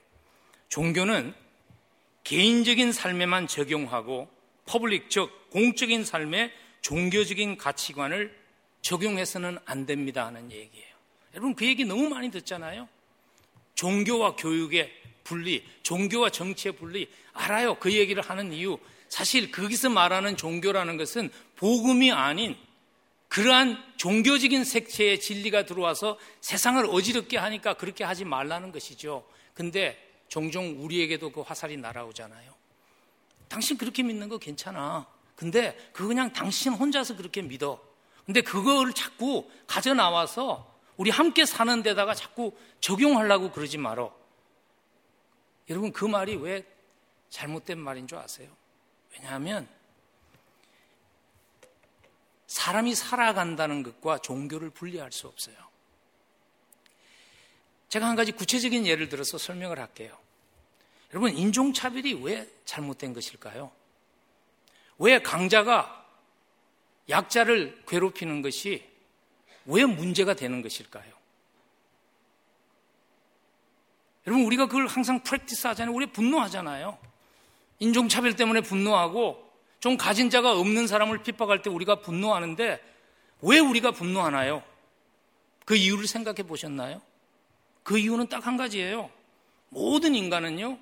종교는 0.70 1.34
개인적인 2.24 2.90
삶에만 2.90 3.46
적용하고 3.46 4.28
public 4.64 5.10
즉 5.10 5.50
공적인 5.50 6.06
삶에 6.06 6.50
종교적인 6.80 7.58
가치관을 7.58 8.34
적용해서는 8.80 9.58
안 9.66 9.84
됩니다 9.84 10.24
하는 10.24 10.50
얘기예요. 10.50 10.88
여러분 11.34 11.54
그 11.54 11.66
얘기 11.66 11.84
너무 11.84 12.08
많이 12.08 12.30
듣잖아요. 12.30 12.88
종교와 13.74 14.36
교육의 14.36 14.90
분리, 15.22 15.62
종교와 15.82 16.30
정치의 16.30 16.76
분리 16.76 17.10
알아요. 17.34 17.74
그 17.74 17.92
얘기를 17.92 18.22
하는 18.22 18.54
이유 18.54 18.78
사실 19.10 19.50
거기서 19.50 19.90
말하는 19.90 20.38
종교라는 20.38 20.96
것은 20.96 21.30
복음이 21.56 22.10
아닌 22.10 22.56
그러한 23.28 23.82
종교적인 23.96 24.64
색채의 24.64 25.20
진리가 25.20 25.66
들어와서 25.66 26.18
세상을 26.40 26.84
어지럽게 26.86 27.36
하니까 27.36 27.74
그렇게 27.74 28.04
하지 28.04 28.24
말라는 28.24 28.72
것이죠. 28.72 29.26
근데 29.54 30.02
종종 30.28 30.82
우리에게도 30.84 31.30
그 31.32 31.40
화살이 31.42 31.76
날아오잖아요. 31.76 32.54
당신 33.48 33.76
그렇게 33.76 34.02
믿는 34.02 34.28
거 34.28 34.38
괜찮아. 34.38 35.06
근데 35.36 35.76
그거 35.92 36.08
그냥 36.08 36.32
당신 36.32 36.72
혼자서 36.72 37.16
그렇게 37.16 37.42
믿어. 37.42 37.80
근데 38.24 38.40
그걸 38.40 38.92
자꾸 38.92 39.50
가져 39.66 39.94
나와서 39.94 40.76
우리 40.96 41.10
함께 41.10 41.46
사는 41.46 41.82
데다가 41.82 42.14
자꾸 42.14 42.52
적용하려고 42.80 43.52
그러지 43.52 43.78
말어. 43.78 44.14
여러분 45.70 45.92
그 45.92 46.04
말이 46.04 46.34
왜 46.34 46.66
잘못된 47.30 47.78
말인 47.78 48.06
줄 48.06 48.18
아세요? 48.18 48.48
왜냐하면 49.12 49.68
사람이 52.68 52.94
살아간다는 52.94 53.82
것과 53.82 54.18
종교를 54.18 54.68
분리할 54.68 55.10
수 55.10 55.26
없어요. 55.26 55.56
제가 57.88 58.06
한 58.06 58.14
가지 58.14 58.30
구체적인 58.30 58.86
예를 58.86 59.08
들어서 59.08 59.38
설명을 59.38 59.78
할게요. 59.78 60.18
여러분, 61.12 61.34
인종차별이 61.34 62.20
왜 62.22 62.46
잘못된 62.66 63.14
것일까요? 63.14 63.72
왜 64.98 65.22
강자가 65.22 66.06
약자를 67.08 67.84
괴롭히는 67.88 68.42
것이 68.42 68.86
왜 69.64 69.86
문제가 69.86 70.34
되는 70.34 70.60
것일까요? 70.60 71.10
여러분, 74.26 74.44
우리가 74.44 74.66
그걸 74.66 74.88
항상 74.88 75.22
프랙티스 75.22 75.68
하잖아요. 75.68 75.96
우리 75.96 76.04
분노하잖아요. 76.04 76.98
인종차별 77.78 78.36
때문에 78.36 78.60
분노하고 78.60 79.47
좀 79.80 79.96
가진 79.96 80.30
자가 80.30 80.58
없는 80.58 80.86
사람을 80.86 81.22
핍박할 81.22 81.62
때 81.62 81.70
우리가 81.70 82.00
분노하는데 82.00 82.82
왜 83.42 83.58
우리가 83.58 83.92
분노하나요? 83.92 84.62
그 85.64 85.76
이유를 85.76 86.06
생각해 86.06 86.42
보셨나요? 86.44 87.00
그 87.82 87.98
이유는 87.98 88.28
딱 88.28 88.46
한 88.46 88.56
가지예요. 88.56 89.10
모든 89.70 90.14
인간은요, 90.14 90.78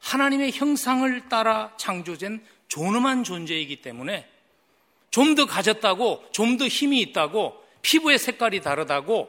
하나님의 0.00 0.52
형상을 0.52 1.28
따라 1.28 1.72
창조된 1.76 2.44
존엄한 2.68 3.24
존재이기 3.24 3.80
때문에 3.82 4.28
좀 5.10 5.34
더 5.34 5.46
가졌다고, 5.46 6.24
좀 6.32 6.58
더 6.58 6.66
힘이 6.66 7.00
있다고, 7.00 7.64
피부의 7.82 8.18
색깔이 8.18 8.60
다르다고, 8.60 9.28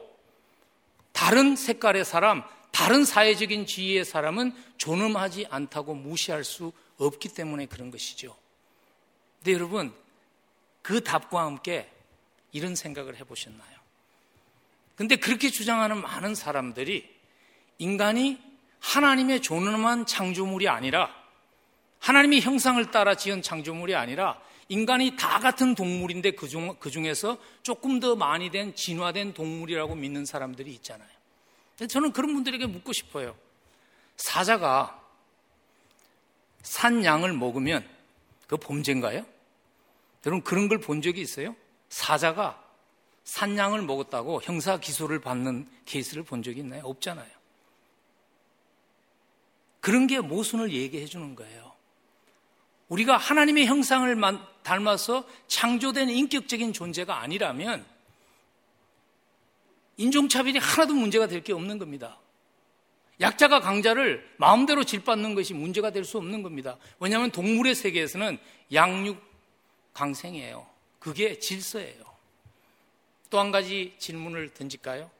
다른 1.12 1.56
색깔의 1.56 2.04
사람, 2.04 2.42
다른 2.72 3.04
사회적인 3.04 3.66
지위의 3.66 4.04
사람은 4.04 4.52
존엄하지 4.76 5.46
않다고 5.48 5.94
무시할 5.94 6.44
수 6.44 6.72
없기 6.98 7.30
때문에 7.30 7.66
그런 7.66 7.90
것이죠. 7.90 8.36
근데 9.38 9.52
여러분, 9.52 9.92
그 10.82 11.02
답과 11.02 11.44
함께 11.44 11.90
이런 12.52 12.74
생각을 12.74 13.16
해보셨나요? 13.16 13.78
근데 14.96 15.16
그렇게 15.16 15.50
주장하는 15.50 16.00
많은 16.00 16.34
사람들이 16.34 17.08
인간이 17.78 18.40
하나님의 18.80 19.42
존엄한 19.42 20.06
창조물이 20.06 20.68
아니라 20.68 21.14
하나님의 22.00 22.40
형상을 22.40 22.90
따라 22.90 23.14
지은 23.14 23.42
창조물이 23.42 23.94
아니라 23.94 24.40
인간이 24.68 25.16
다 25.16 25.38
같은 25.38 25.74
동물인데 25.74 26.32
그, 26.32 26.48
중, 26.48 26.76
그 26.78 26.90
중에서 26.90 27.38
조금 27.62 28.00
더 28.00 28.16
많이 28.16 28.50
된 28.50 28.74
진화된 28.74 29.34
동물이라고 29.34 29.94
믿는 29.94 30.24
사람들이 30.24 30.72
있잖아요. 30.74 31.08
저는 31.88 32.12
그런 32.12 32.34
분들에게 32.34 32.66
묻고 32.66 32.92
싶어요. 32.92 33.36
사자가 34.16 35.00
산 36.62 37.04
양을 37.04 37.32
먹으면 37.32 37.88
그 38.48 38.56
범죄인가요? 38.56 39.24
여러분 40.26 40.42
그런 40.42 40.68
걸 40.68 40.78
본 40.80 41.00
적이 41.02 41.20
있어요? 41.20 41.54
사자가 41.90 42.62
산 43.24 43.56
양을 43.56 43.82
먹었다고 43.82 44.42
형사 44.42 44.78
기소를 44.78 45.20
받는 45.20 45.68
케이스를 45.84 46.22
본 46.22 46.42
적이 46.42 46.60
있나요? 46.60 46.82
없잖아요. 46.84 47.28
그런 49.80 50.06
게 50.06 50.20
모순을 50.20 50.72
얘기해 50.72 51.06
주는 51.06 51.34
거예요. 51.34 51.72
우리가 52.88 53.16
하나님의 53.16 53.66
형상을 53.66 54.16
닮아서 54.62 55.28
창조된 55.46 56.08
인격적인 56.08 56.72
존재가 56.72 57.20
아니라면 57.20 57.84
인종차별이 59.98 60.58
하나도 60.58 60.94
문제가 60.94 61.26
될 61.26 61.42
게 61.42 61.52
없는 61.52 61.78
겁니다. 61.78 62.18
약자가 63.20 63.60
강자를 63.60 64.28
마음대로 64.36 64.84
질받는 64.84 65.34
것이 65.34 65.54
문제가 65.54 65.90
될 65.90 66.04
수 66.04 66.18
없는 66.18 66.42
겁니다. 66.42 66.78
왜냐하면 67.00 67.30
동물의 67.30 67.74
세계에서는 67.74 68.38
양육 68.72 69.20
강생이에요. 69.92 70.66
그게 71.00 71.38
질서예요. 71.38 72.04
또 73.30 73.38
한 73.40 73.50
가지 73.50 73.94
질문을 73.98 74.54
던질까요? 74.54 75.10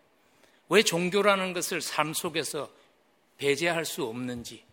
왜 0.71 0.83
종교라는 0.83 1.53
것을 1.53 1.81
삶 1.81 2.15
속에서 2.15 2.71
배제할 3.39 3.85
수 3.85 4.05
없는지. 4.05 4.65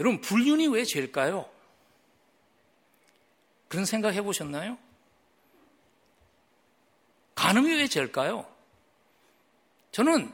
여러분, 0.00 0.20
불륜이 0.20 0.68
왜 0.68 0.84
죄일까요? 0.84 1.48
그런 3.68 3.84
생각 3.84 4.14
해보셨나요? 4.14 4.78
간음이 7.34 7.74
왜 7.74 7.86
죄일까요? 7.86 8.46
저는 9.92 10.32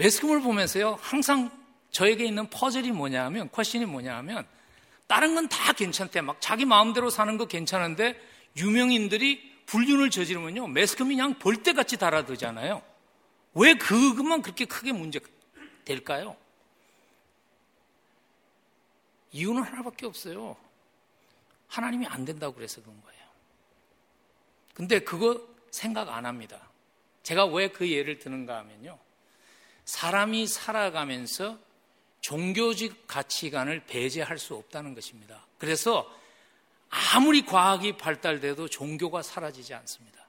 매스컴을 0.00 0.40
보면서요, 0.40 0.98
항상 1.02 1.50
저에게 1.90 2.24
있는 2.24 2.48
퍼즐이 2.48 2.90
뭐냐 2.90 3.22
하면, 3.26 3.50
퀘션이 3.50 3.84
뭐냐 3.84 4.16
하면, 4.18 4.46
다른 5.06 5.34
건 5.34 5.46
다 5.48 5.74
괜찮대. 5.74 6.22
막 6.22 6.40
자기 6.40 6.64
마음대로 6.64 7.10
사는 7.10 7.36
거 7.36 7.44
괜찮은데, 7.46 8.18
유명인들이 8.56 9.50
불륜을 9.66 10.08
저지르면요. 10.08 10.68
매스컴이 10.68 11.16
그냥 11.16 11.38
벌떼같이 11.38 11.98
달아들잖아요. 11.98 12.82
왜 13.54 13.74
그것만 13.74 14.40
그렇게 14.40 14.64
크게 14.64 14.92
문제가 14.92 15.26
될까요? 15.84 16.34
이유는 19.32 19.62
하나밖에 19.62 20.06
없어요. 20.06 20.56
하나님이 21.68 22.06
안 22.06 22.24
된다고 22.24 22.54
그래서 22.54 22.80
그런 22.80 23.00
거예요. 23.02 23.20
근데 24.74 24.98
그거 25.00 25.46
생각 25.70 26.08
안 26.08 26.24
합니다. 26.24 26.58
제가 27.22 27.44
왜 27.44 27.68
그 27.68 27.88
예를 27.88 28.18
드는가 28.18 28.56
하면요. 28.58 28.98
사람이 29.90 30.46
살아가면서 30.46 31.58
종교적 32.20 33.08
가치관을 33.08 33.86
배제할 33.86 34.38
수 34.38 34.54
없다는 34.54 34.94
것입니다. 34.94 35.44
그래서 35.58 36.08
아무리 36.88 37.44
과학이 37.44 37.96
발달돼도 37.96 38.68
종교가 38.68 39.22
사라지지 39.22 39.74
않습니다. 39.74 40.20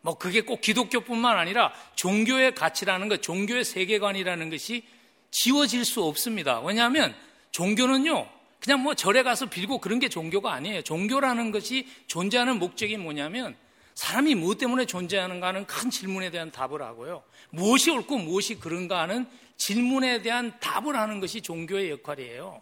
뭐 0.00 0.16
그게 0.16 0.40
꼭 0.40 0.62
기독교뿐만 0.62 1.38
아니라 1.38 1.74
종교의 1.96 2.54
가치라는 2.54 3.08
것, 3.08 3.20
종교의 3.20 3.64
세계관이라는 3.64 4.48
것이 4.48 4.82
지워질 5.30 5.84
수 5.84 6.02
없습니다. 6.02 6.60
왜냐하면 6.60 7.14
종교는요, 7.50 8.26
그냥 8.60 8.80
뭐 8.80 8.94
절에 8.94 9.22
가서 9.22 9.44
빌고 9.44 9.78
그런 9.78 9.98
게 9.98 10.08
종교가 10.08 10.54
아니에요. 10.54 10.80
종교라는 10.80 11.52
것이 11.52 11.86
존재하는 12.06 12.58
목적이 12.58 12.96
뭐냐면 12.96 13.56
사람이 13.94 14.34
무엇 14.34 14.58
때문에 14.58 14.86
존재하는가 14.86 15.48
하는 15.48 15.66
큰 15.66 15.90
질문에 15.90 16.30
대한 16.30 16.50
답을 16.50 16.82
하고요. 16.82 17.22
무엇이 17.50 17.90
옳고 17.90 18.18
무엇이 18.18 18.56
그런가 18.56 19.00
하는 19.00 19.28
질문에 19.56 20.22
대한 20.22 20.58
답을 20.60 20.96
하는 20.96 21.20
것이 21.20 21.40
종교의 21.40 21.90
역할이에요. 21.90 22.60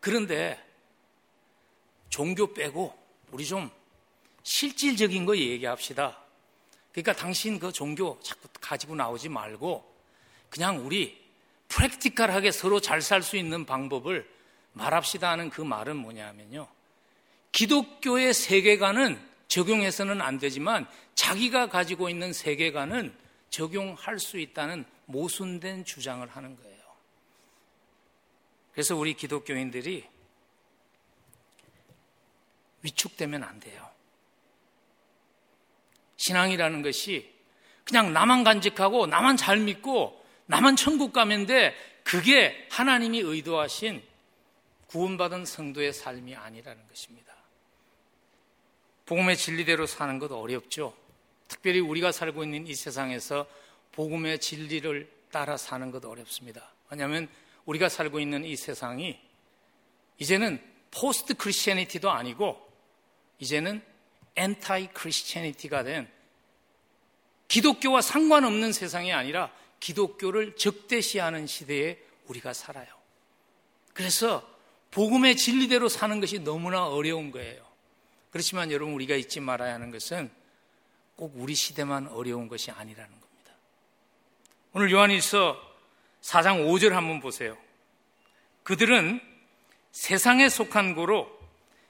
그런데 0.00 0.62
종교 2.10 2.52
빼고 2.52 2.96
우리 3.30 3.46
좀 3.46 3.70
실질적인 4.42 5.24
거 5.24 5.36
얘기합시다. 5.36 6.18
그러니까 6.92 7.14
당신 7.14 7.58
그 7.58 7.72
종교 7.72 8.20
자꾸 8.22 8.48
가지고 8.60 8.94
나오지 8.94 9.30
말고 9.30 9.92
그냥 10.50 10.84
우리 10.84 11.24
프랙티컬하게 11.68 12.52
서로 12.52 12.80
잘 12.80 13.00
살 13.00 13.22
수 13.22 13.36
있는 13.36 13.64
방법을 13.64 14.28
말합시다 14.74 15.30
하는 15.30 15.50
그 15.50 15.62
말은 15.62 15.96
뭐냐면요. 15.96 16.68
기독교의 17.52 18.34
세계관은 18.34 19.33
적용해서는 19.48 20.20
안 20.20 20.38
되지만 20.38 20.86
자기가 21.14 21.68
가지고 21.68 22.08
있는 22.08 22.32
세계관은 22.32 23.14
적용할 23.50 24.18
수 24.18 24.38
있다는 24.38 24.84
모순된 25.06 25.84
주장을 25.84 26.26
하는 26.28 26.56
거예요. 26.56 26.82
그래서 28.72 28.96
우리 28.96 29.14
기독교인들이 29.14 30.04
위축되면 32.82 33.44
안 33.44 33.60
돼요. 33.60 33.88
신앙이라는 36.16 36.82
것이 36.82 37.32
그냥 37.84 38.12
나만 38.12 38.44
간직하고 38.44 39.06
나만 39.06 39.36
잘 39.36 39.58
믿고 39.58 40.24
나만 40.46 40.76
천국 40.76 41.12
가면데 41.12 41.74
그게 42.02 42.66
하나님이 42.70 43.20
의도하신 43.20 44.02
구원받은 44.86 45.44
성도의 45.44 45.92
삶이 45.92 46.34
아니라는 46.34 46.86
것입니다. 46.88 47.33
복음의 49.06 49.36
진리대로 49.36 49.86
사는 49.86 50.18
것 50.18 50.32
어렵죠. 50.32 50.94
특별히 51.48 51.80
우리가 51.80 52.12
살고 52.12 52.42
있는 52.44 52.66
이 52.66 52.74
세상에서 52.74 53.46
복음의 53.92 54.40
진리를 54.40 55.10
따라 55.30 55.56
사는 55.56 55.90
것 55.90 56.04
어렵습니다. 56.04 56.72
왜냐하면 56.90 57.28
우리가 57.66 57.88
살고 57.88 58.20
있는 58.20 58.44
이 58.44 58.56
세상이 58.56 59.18
이제는 60.18 60.62
포스트 60.90 61.34
크리스천니티도 61.34 62.10
아니고 62.10 62.60
이제는 63.40 63.82
엔타이 64.36 64.88
크리스천니티가 64.88 65.84
된 65.84 66.08
기독교와 67.48 68.00
상관없는 68.00 68.72
세상이 68.72 69.12
아니라 69.12 69.52
기독교를 69.80 70.56
적대시하는 70.56 71.46
시대에 71.46 71.98
우리가 72.26 72.52
살아요. 72.52 72.86
그래서 73.92 74.48
복음의 74.90 75.36
진리대로 75.36 75.88
사는 75.88 76.20
것이 76.20 76.40
너무나 76.40 76.86
어려운 76.86 77.30
거예요. 77.30 77.63
그렇지만 78.34 78.72
여러분 78.72 78.94
우리가 78.94 79.14
잊지 79.14 79.38
말아야 79.38 79.74
하는 79.74 79.92
것은 79.92 80.28
꼭 81.14 81.34
우리 81.36 81.54
시대만 81.54 82.08
어려운 82.08 82.48
것이 82.48 82.72
아니라는 82.72 83.08
겁니다. 83.08 83.52
오늘 84.72 84.90
요한일서 84.90 85.56
4장 86.20 86.66
5절 86.66 86.88
한번 86.88 87.20
보세요. 87.20 87.56
그들은 88.64 89.20
세상에 89.92 90.48
속한 90.48 90.96
고로 90.96 91.30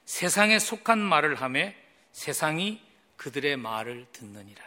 세상에 0.05 0.59
속한 0.59 0.99
말을 0.99 1.33
하매 1.33 1.75
세상이 2.11 2.79
그들의 3.17 3.57
말을 3.57 4.05
듣느니라. 4.11 4.63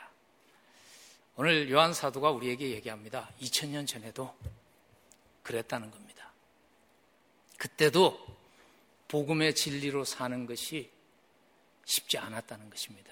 오늘 1.37 1.71
요한 1.71 1.95
사도가 1.95 2.33
우리에게 2.33 2.71
얘기합니다. 2.71 3.31
2000년 3.41 3.87
전에도 3.87 4.37
그랬다는 5.45 5.93
겁니다. 5.93 6.33
그때도 7.57 8.19
복음의 9.07 9.55
진리로 9.55 10.05
사는 10.05 10.45
것이 10.45 10.98
쉽지 11.89 12.19
않았다는 12.19 12.69
것입니다. 12.71 13.11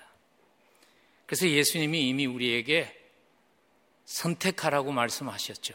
그래서 1.25 1.49
예수님이 1.49 2.09
이미 2.09 2.27
우리에게 2.27 2.95
선택하라고 4.05 4.93
말씀하셨죠. 4.93 5.75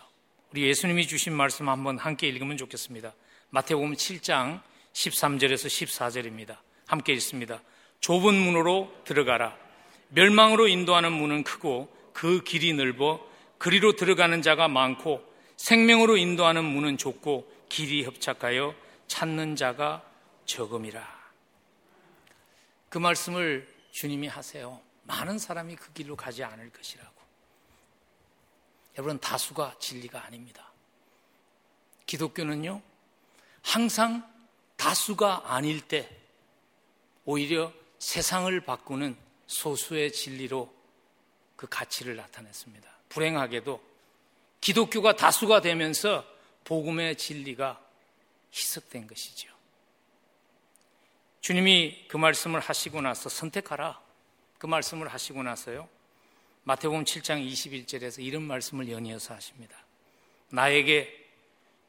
우리 0.52 0.68
예수님이 0.68 1.08
주신 1.08 1.34
말씀 1.34 1.68
한번 1.68 1.98
함께 1.98 2.28
읽으면 2.28 2.58
좋겠습니다. 2.58 3.14
마태복음 3.50 3.94
7장 3.94 4.62
13절에서 4.94 5.68
14절입니다. 5.68 6.58
함께 6.86 7.14
읽습니다. 7.14 7.62
좁은 8.00 8.34
문으로 8.34 8.94
들어가라. 9.04 9.58
멸망으로 10.10 10.68
인도하는 10.68 11.12
문은 11.12 11.44
크고 11.44 11.90
그 12.14 12.44
길이 12.44 12.74
넓어 12.74 13.20
그리로 13.58 13.96
들어가는 13.96 14.42
자가 14.42 14.68
많고 14.68 15.24
생명으로 15.58 16.18
인도하는 16.18 16.64
문은 16.64 16.98
좁고 16.98 17.52
길이 17.68 18.04
협착하여 18.04 18.76
찾는 19.08 19.56
자가 19.56 20.04
적음이라. 20.46 21.21
그 22.92 22.98
말씀을 22.98 23.74
주님이 23.92 24.28
하세요. 24.28 24.82
많은 25.04 25.40
사람이 25.40 25.78
그 25.78 25.94
길로 25.94 26.18
가지 26.18 26.44
않을 26.44 26.72
것이라고. 26.72 27.16
여러분, 28.98 29.18
다수가 29.18 29.78
진리가 29.80 30.26
아닙니다. 30.26 30.70
기독교는요, 32.06 32.82
항상 33.62 34.30
다수가 34.76 35.54
아닐 35.54 35.80
때 35.80 36.10
오히려 37.24 37.72
세상을 38.00 38.60
바꾸는 38.60 39.16
소수의 39.48 40.12
진리로 40.12 40.74
그 41.56 41.68
가치를 41.68 42.18
나타냈습니다. 42.18 42.92
불행하게도 43.08 43.82
기독교가 44.60 45.16
다수가 45.16 45.62
되면서 45.62 46.26
복음의 46.66 47.18
진리가 47.18 47.82
희석된 48.54 49.08
것이죠. 49.08 49.51
주님이 51.42 52.06
그 52.08 52.18
말씀을 52.18 52.60
하시고 52.60 53.02
나서 53.02 53.28
선택하라. 53.28 54.00
그 54.60 54.68
말씀을 54.68 55.08
하시고 55.08 55.42
나서요. 55.42 55.90
마태복음 56.64 57.04
7장 57.04 57.44
21절에서 57.46 58.24
이런 58.24 58.44
말씀을 58.44 58.90
연이어서 58.90 59.34
하십니다. 59.34 59.76
나에게 60.50 61.28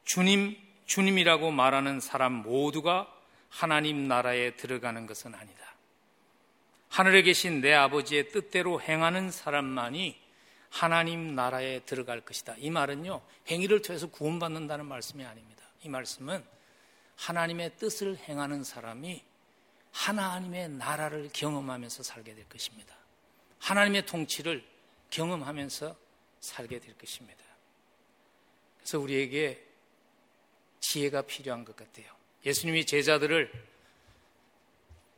주님, 0.03 0.57
주님이라고 0.85 1.51
말하는 1.51 1.99
사람 1.99 2.33
모두가 2.33 3.07
하나님 3.49 4.07
나라에 4.07 4.55
들어가는 4.55 5.05
것은 5.05 5.35
아니다. 5.35 5.75
하늘에 6.89 7.21
계신 7.21 7.61
내 7.61 7.73
아버지의 7.73 8.29
뜻대로 8.29 8.81
행하는 8.81 9.29
사람만이 9.29 10.19
하나님 10.69 11.35
나라에 11.35 11.81
들어갈 11.81 12.21
것이다. 12.21 12.55
이 12.57 12.71
말은요, 12.71 13.21
행위를 13.47 13.83
통해서 13.83 14.07
구원받는다는 14.07 14.87
말씀이 14.87 15.23
아닙니다. 15.23 15.63
이 15.83 15.89
말씀은 15.89 16.43
하나님의 17.15 17.77
뜻을 17.77 18.17
행하는 18.27 18.63
사람이 18.63 19.23
하나님의 19.93 20.69
나라를 20.69 21.29
경험하면서 21.31 22.03
살게 22.03 22.35
될 22.35 22.47
것입니다. 22.49 22.95
하나님의 23.59 24.05
통치를 24.05 24.63
경험하면서 25.09 25.95
살게 26.41 26.79
될 26.79 26.97
것입니다. 26.97 27.43
그래서 28.79 28.99
우리에게 28.99 29.63
지혜가 30.81 31.21
필요한 31.21 31.63
것 31.63 31.75
같아요. 31.75 32.07
예수님이 32.45 32.85
제자들을 32.85 33.51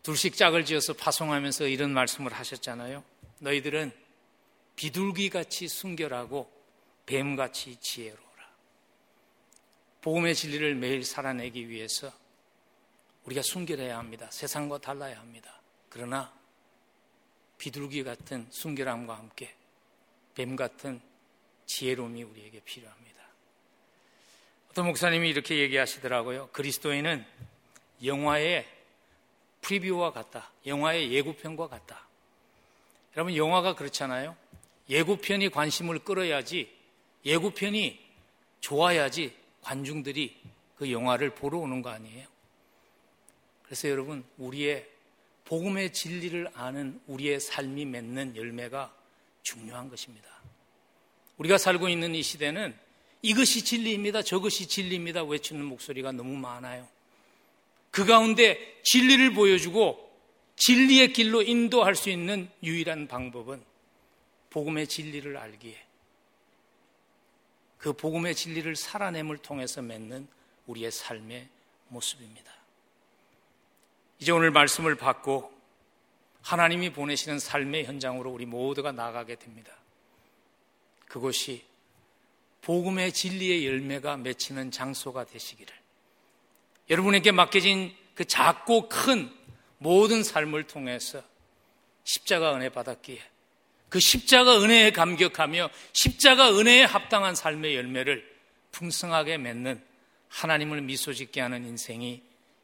둘씩 0.04 0.36
짝을 0.36 0.66
지어서 0.66 0.94
파송하면서 0.94 1.68
이런 1.68 1.92
말씀을 1.92 2.32
하셨잖아요. 2.32 3.04
너희들은 3.40 3.92
비둘기 4.76 5.30
같이 5.30 5.68
순결하고 5.68 6.52
뱀같이 7.08 7.78
지혜로워라. 7.78 8.26
복음의 10.02 10.36
진리를 10.36 10.76
매일 10.76 11.04
살아내기 11.04 11.70
위해서 11.70 12.14
우리가 13.26 13.42
순결해야 13.42 13.98
합니다. 13.98 14.28
세상과 14.32 14.80
달라야 14.80 15.20
합니다. 15.20 15.60
그러나 15.90 16.32
비둘기 17.58 18.04
같은 18.04 18.48
순결함과 18.52 19.18
함께 19.18 19.54
뱀 20.36 20.56
같은 20.56 21.02
지혜로움이 21.66 22.24
우리에게 22.24 22.60
필요합니다. 22.60 23.16
어떤 24.70 24.88
목사님이 24.88 25.30
이렇게 25.30 25.58
얘기하시더라고요. 25.60 26.50
그리스도인은 26.52 27.26
영화의 28.04 28.68
프리뷰와 29.62 30.12
같다. 30.12 30.52
영화의 30.66 31.12
예고편과 31.14 31.68
같다. 31.70 32.08
여러분, 33.16 33.36
영화가 33.36 33.76
그렇잖아요. 33.76 34.36
예고편이 34.90 35.50
관심을 35.50 36.00
끌어야지, 36.00 36.72
예고편이 37.26 38.06
좋아야지 38.60 39.36
관중들이 39.62 40.40
그 40.76 40.92
영화를 40.92 41.32
보러 41.32 41.60
오는 41.60 41.82
거 41.82 41.90
아니에요. 41.90 42.35
그래서 43.66 43.90
여러분, 43.90 44.24
우리의 44.38 44.88
복음의 45.46 45.94
진리를 45.94 46.50
아는 46.54 47.00
우리의 47.08 47.40
삶이 47.40 47.86
맺는 47.86 48.36
열매가 48.36 48.94
중요한 49.44 49.90
것입니다. 49.90 50.28
우리가 51.38 51.58
살고 51.58 51.90
있는 51.90 52.16
이 52.16 52.24
시대는 52.24 52.76
이것이 53.22 53.64
진리입니다. 53.64 54.22
저것이 54.22 54.68
진리입니다. 54.68 55.24
외치는 55.24 55.66
목소리가 55.66 56.12
너무 56.12 56.36
많아요. 56.38 56.88
그 57.92 58.06
가운데 58.06 58.80
진리를 58.84 59.34
보여주고 59.34 60.06
진리의 60.58 61.14
길로 61.14 61.42
인도할 61.42 61.96
수 61.96 62.10
있는 62.10 62.50
유일한 62.64 63.08
방법은 63.08 63.64
복음의 64.50 64.88
진리를 64.88 65.36
알기에 65.36 65.86
그 67.78 67.94
복음의 67.94 68.36
진리를 68.36 68.76
살아냄을 68.76 69.38
통해서 69.40 69.82
맺는 69.82 70.28
우리의 70.68 70.92
삶의 70.92 71.48
모습입니다. 71.90 72.55
이제 74.20 74.32
오늘 74.32 74.52
말씀을 74.52 74.96
받고 74.96 75.54
하나님이 76.42 76.92
보내시는 76.92 77.40
삶의 77.40 77.86
현장으로 77.86 78.32
우리 78.32 78.46
모두가 78.46 78.92
나가게 78.92 79.36
됩니다. 79.36 79.76
그곳이 81.08 81.64
복음의 82.62 83.14
진리의 83.14 83.66
열매가 83.66 84.18
맺히는 84.18 84.72
장소가 84.72 85.26
되시기를 85.26 85.74
여러분에게 86.90 87.32
맡겨진 87.32 87.96
그 88.14 88.26
작고 88.26 88.90
큰 88.90 89.32
모든 89.78 90.24
삶을 90.24 90.66
통해서 90.66 91.22
십자가 92.04 92.56
은혜 92.56 92.70
받았기에 92.70 93.22
그 93.90 94.00
십자가 94.00 94.62
은혜에 94.62 94.92
감격하며 94.92 95.70
십자가 95.94 96.58
은혜에 96.58 96.84
합당한 96.84 97.36
삶의 97.36 97.76
열매를 97.76 98.36
풍성하게 98.72 99.38
맺는 99.38 99.84
하나님을 100.30 100.82
미소 100.82 101.14
짓게 101.14 101.42
하는 101.42 101.66
인생이 101.66 102.22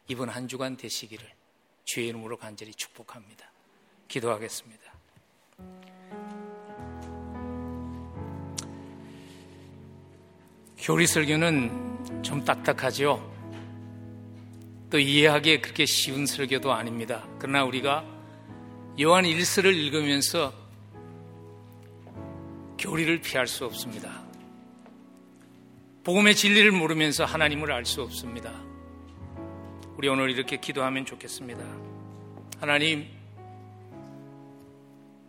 이번 0.07 0.29
한 0.29 0.47
주간 0.47 0.77
되시기를 0.77 1.25
주의 1.83 2.07
이름으로 2.07 2.37
간절히 2.37 2.73
축복합니다. 2.73 3.51
기도하겠습니다. 4.07 4.81
교리 10.77 11.05
설교는 11.05 12.23
좀 12.23 12.43
딱딱하죠. 12.43 13.29
또 14.89 14.99
이해하기 14.99 15.61
그렇게 15.61 15.85
쉬운 15.85 16.25
설교도 16.25 16.73
아닙니다. 16.73 17.27
그러나 17.39 17.63
우리가 17.63 18.03
요한 18.99 19.23
1서를 19.23 19.75
읽으면서 19.75 20.53
교리를 22.77 23.21
피할 23.21 23.47
수 23.47 23.65
없습니다. 23.65 24.23
복음의 26.03 26.35
진리를 26.35 26.71
모르면서 26.71 27.25
하나님을 27.25 27.71
알 27.71 27.85
수 27.85 28.01
없습니다. 28.01 28.70
우리 29.97 30.07
오늘 30.07 30.29
이렇게 30.31 30.57
기도하면 30.57 31.05
좋겠습니다. 31.05 31.63
하나님, 32.59 33.07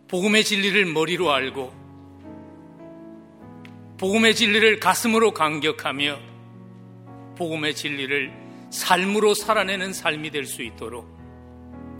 복음의 0.07 0.43
진리를 0.43 0.85
머리로 0.85 1.31
알고 1.31 1.73
복음의 3.97 4.35
진리를 4.35 4.79
가슴으로 4.79 5.33
감격하며 5.33 6.19
복음의 7.37 7.73
진리를 7.75 8.31
삶으로 8.69 9.33
살아내는 9.33 9.93
삶이 9.93 10.31
될 10.31 10.45
수 10.45 10.61
있도록 10.63 11.07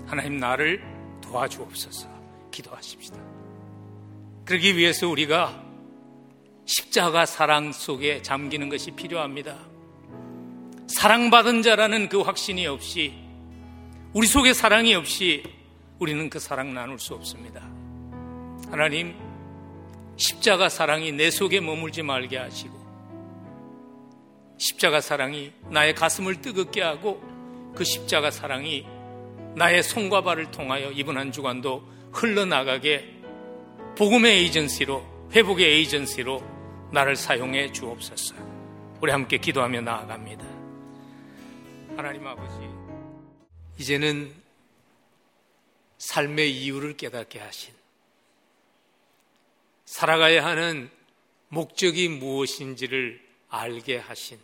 하나님 0.05 0.37
나를 0.37 0.83
도와주옵소서 1.21 2.07
기도하십시다. 2.51 3.17
그러기 4.45 4.77
위해서 4.77 5.07
우리가 5.07 5.63
십자가 6.65 7.25
사랑 7.25 7.71
속에 7.71 8.21
잠기는 8.21 8.69
것이 8.69 8.91
필요합니다. 8.91 9.72
사랑받은 10.87 11.61
자라는 11.61 12.09
그 12.09 12.21
확신이 12.21 12.67
없이 12.67 13.13
우리 14.13 14.27
속에 14.27 14.53
사랑이 14.53 14.93
없이 14.93 15.43
우리는 15.99 16.29
그 16.29 16.39
사랑 16.39 16.73
나눌 16.73 16.99
수 16.99 17.13
없습니다. 17.13 17.61
하나님, 18.69 19.15
십자가 20.17 20.69
사랑이 20.69 21.11
내 21.11 21.31
속에 21.31 21.59
머물지 21.59 22.03
말게 22.03 22.37
하시고 22.37 22.83
십자가 24.57 25.01
사랑이 25.01 25.51
나의 25.69 25.95
가슴을 25.95 26.41
뜨겁게 26.41 26.81
하고 26.81 27.21
그 27.75 27.83
십자가 27.83 28.31
사랑이 28.31 28.85
나의 29.55 29.83
손과 29.83 30.21
발을 30.21 30.51
통하여 30.51 30.91
이번 30.91 31.17
한 31.17 31.31
주간도 31.31 31.83
흘러나가게 32.11 33.21
복음의 33.97 34.39
에이전시로 34.39 35.29
회복의 35.33 35.65
에이전시로 35.65 36.43
나를 36.91 37.15
사용해 37.15 37.71
주옵소서. 37.71 38.35
우리 39.01 39.11
함께 39.11 39.37
기도하며 39.37 39.81
나아갑니다. 39.81 40.52
하나님 41.95 42.25
아버지, 42.25 42.57
이제는 43.77 44.33
삶의 45.99 46.51
이유를 46.51 46.97
깨닫게 46.97 47.39
하신 47.39 47.71
살아가야 49.85 50.43
하는 50.43 50.89
목적이 51.49 52.09
무엇인지를 52.09 53.23
알게 53.47 53.97
하신 53.97 54.39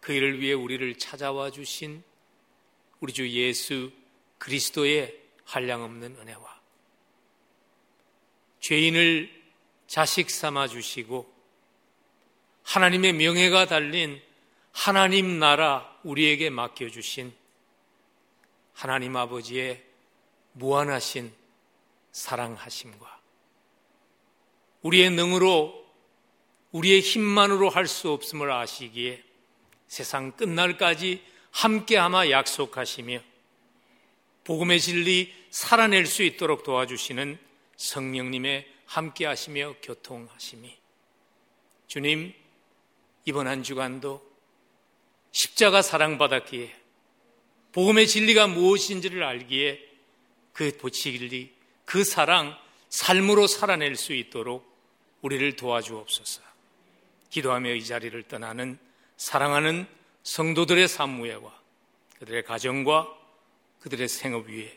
그 0.00 0.14
일을 0.14 0.40
위해 0.40 0.54
우리를 0.54 0.96
찾아와 0.96 1.50
주신 1.50 2.02
우리 3.00 3.12
주 3.12 3.28
예수 3.28 3.92
그리스도의 4.38 5.20
한량없는 5.44 6.16
은혜와 6.16 6.60
죄인을 8.60 9.30
자식 9.86 10.30
삼아 10.30 10.68
주시고 10.68 11.30
하나님의 12.62 13.12
명예가 13.12 13.66
달린 13.66 14.25
하나님 14.76 15.38
나라 15.38 15.90
우리에게 16.04 16.50
맡겨주신 16.50 17.32
하나님 18.74 19.16
아버지의 19.16 19.82
무한하신 20.52 21.32
사랑하심과 22.12 23.20
우리의 24.82 25.10
능으로 25.10 25.86
우리의 26.72 27.00
힘만으로 27.00 27.70
할 27.70 27.86
수 27.86 28.10
없음을 28.10 28.52
아시기에 28.52 29.24
세상 29.88 30.32
끝날까지 30.32 31.24
함께 31.52 31.96
아마 31.96 32.28
약속하시며 32.28 33.20
복음의 34.44 34.78
진리 34.78 35.34
살아낼 35.50 36.04
수 36.04 36.22
있도록 36.22 36.64
도와주시는 36.64 37.38
성령님의 37.76 38.70
함께 38.84 39.24
하시며 39.24 39.74
교통하심이 39.82 40.76
주님 41.86 42.34
이번 43.24 43.48
한 43.48 43.62
주간도 43.62 44.25
십자가 45.36 45.82
사랑받았기에 45.82 46.74
복음의 47.72 48.06
진리가 48.06 48.46
무엇인지를 48.46 49.22
알기에 49.22 49.86
그 50.54 50.72
진리, 50.90 51.52
그 51.84 52.04
사랑 52.04 52.56
삶으로 52.88 53.46
살아낼 53.46 53.96
수 53.96 54.14
있도록 54.14 54.66
우리를 55.20 55.56
도와주옵소서. 55.56 56.40
기도하며 57.28 57.74
이 57.74 57.84
자리를 57.84 58.22
떠나는 58.22 58.78
사랑하는 59.18 59.86
성도들의 60.22 60.88
삶 60.88 61.22
위에와 61.22 61.52
그들의 62.18 62.44
가정과 62.44 63.06
그들의 63.80 64.08
생업 64.08 64.48
위에 64.48 64.74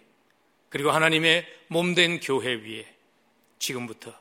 그리고 0.68 0.92
하나님의 0.92 1.48
몸된 1.68 2.20
교회 2.20 2.56
위에 2.56 2.86
지금부터 3.60 4.14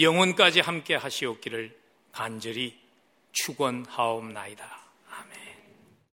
영원까지 0.00 0.60
함께 0.60 0.94
하시옵기를 0.94 1.76
간절히 2.12 2.78
축원하옵나이다. 3.32 4.87